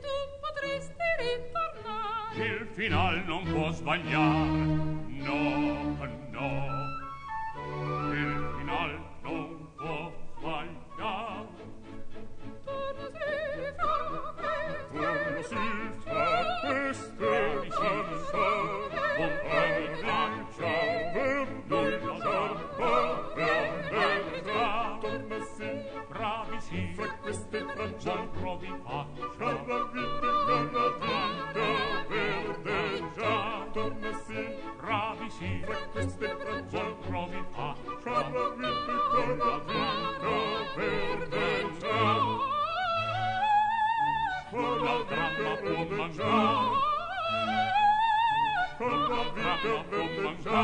tu 0.00 0.14
potresti 0.40 1.06
ritornare. 1.18 2.44
Il 2.44 2.66
final 2.74 3.24
non 3.26 3.42
può 3.44 3.70
sbagliar, 3.72 4.46
no, 5.26 6.08
no. 6.30 6.48
Il 8.12 8.54
final 8.58 8.90
non 9.22 9.68
può 9.76 10.12
sbagliar. 10.38 11.46
Tu 12.64 12.72
si 13.04 13.72
fa, 13.76 13.92
tu 14.90 15.42
si 15.42 15.54
fa. 15.54 15.99
queste 27.30 27.62
braccia 27.62 28.26
provi 28.40 28.74
faccia 28.82 29.52
gravite 29.64 30.30
gravite 30.46 31.68
verdeggia 32.08 33.34
torna 33.72 34.12
si 34.26 34.40
bravi 34.80 35.18
radici 35.20 35.62
fra 35.64 35.76
queste 35.92 36.28
braccia 36.34 36.84
provi 37.06 37.44
faccia 37.50 38.00
gravite 38.02 38.94
gravite 39.12 40.34
verdeggia 40.74 41.98
con 44.50 44.72
la 44.82 44.96
gramma 45.08 45.52
può 45.62 45.80
mangiare 45.96 46.78
con 48.76 48.94
la 49.08 49.22
vita 49.34 49.82
verdeggia 49.88 50.58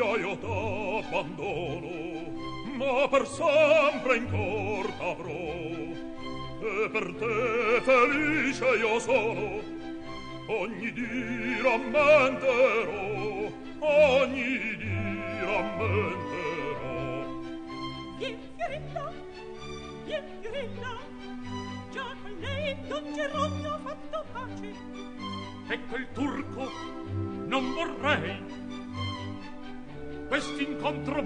gioia 0.00 0.28
io 0.28 0.38
t'abbandono, 0.38 1.90
ma 2.78 3.06
per 3.08 3.26
sempre 3.26 4.16
in 4.16 4.30
cor 4.30 4.90
t'avrò. 4.92 5.44
E 6.62 6.88
per 6.90 7.14
te 7.18 7.80
felice 7.82 8.64
io 8.64 8.98
sono, 8.98 9.60
ogni 10.46 10.90
dì 10.92 11.60
rammenterò. 11.60 12.99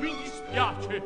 Mi 0.05 0.13
dispiace 0.23 1.03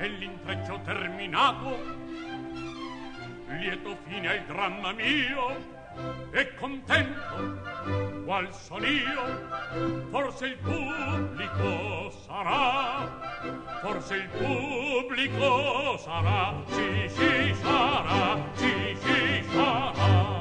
e 0.00 0.08
l'intreccio 0.08 0.80
terminato 0.82 1.78
lieto 3.48 3.98
fine 4.06 4.28
al 4.28 4.44
dramma 4.46 4.92
mio 4.92 5.78
e 6.30 6.54
contento 6.54 7.60
qual 8.24 8.48
son 8.54 8.82
io 8.82 10.08
forse 10.10 10.46
il 10.46 10.56
pubblico 10.56 12.10
sarà 12.10 13.08
forse 13.82 14.14
il 14.14 14.28
pubblico 14.28 15.98
sarà 15.98 16.54
sì 16.66 17.06
sì 17.08 17.54
sarà 17.60 18.38
sì 18.54 18.96
sì 19.00 19.44
sarà. 19.52 20.39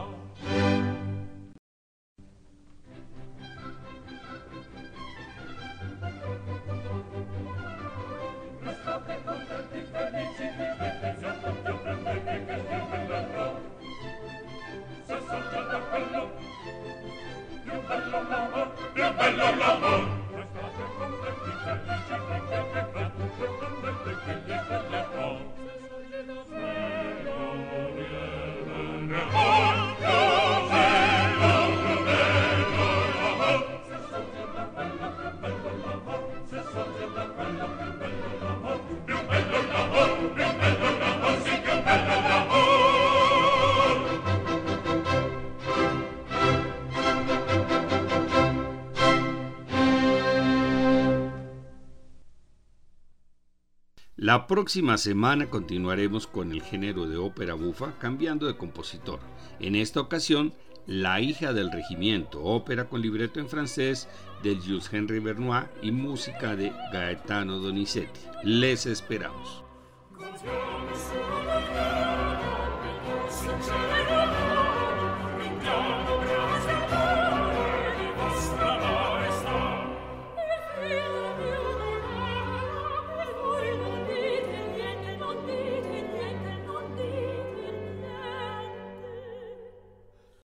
La 54.30 54.46
próxima 54.46 55.00
semana 55.00 55.50
continuaremos 55.50 56.28
con 56.28 56.52
el 56.52 56.62
género 56.62 57.08
de 57.08 57.18
ópera 57.18 57.56
bufa 57.56 57.98
cambiando 57.98 58.46
de 58.46 58.56
compositor. 58.56 59.20
En 59.60 59.76
esta 59.76 60.02
ocasión, 60.02 60.54
La 60.86 61.20
hija 61.20 61.52
del 61.52 61.72
regimiento, 61.72 62.44
ópera 62.44 62.90
con 62.90 63.02
libreto 63.02 63.40
en 63.40 63.50
francés 63.50 64.08
de 64.44 64.56
Jules 64.56 64.88
Henry 64.94 65.18
Bernois 65.18 65.66
y 65.82 65.92
música 65.92 66.56
de 66.56 66.72
Gaetano 66.94 67.58
Donizetti. 67.58 68.20
Les 68.44 68.86
esperamos. 68.86 69.64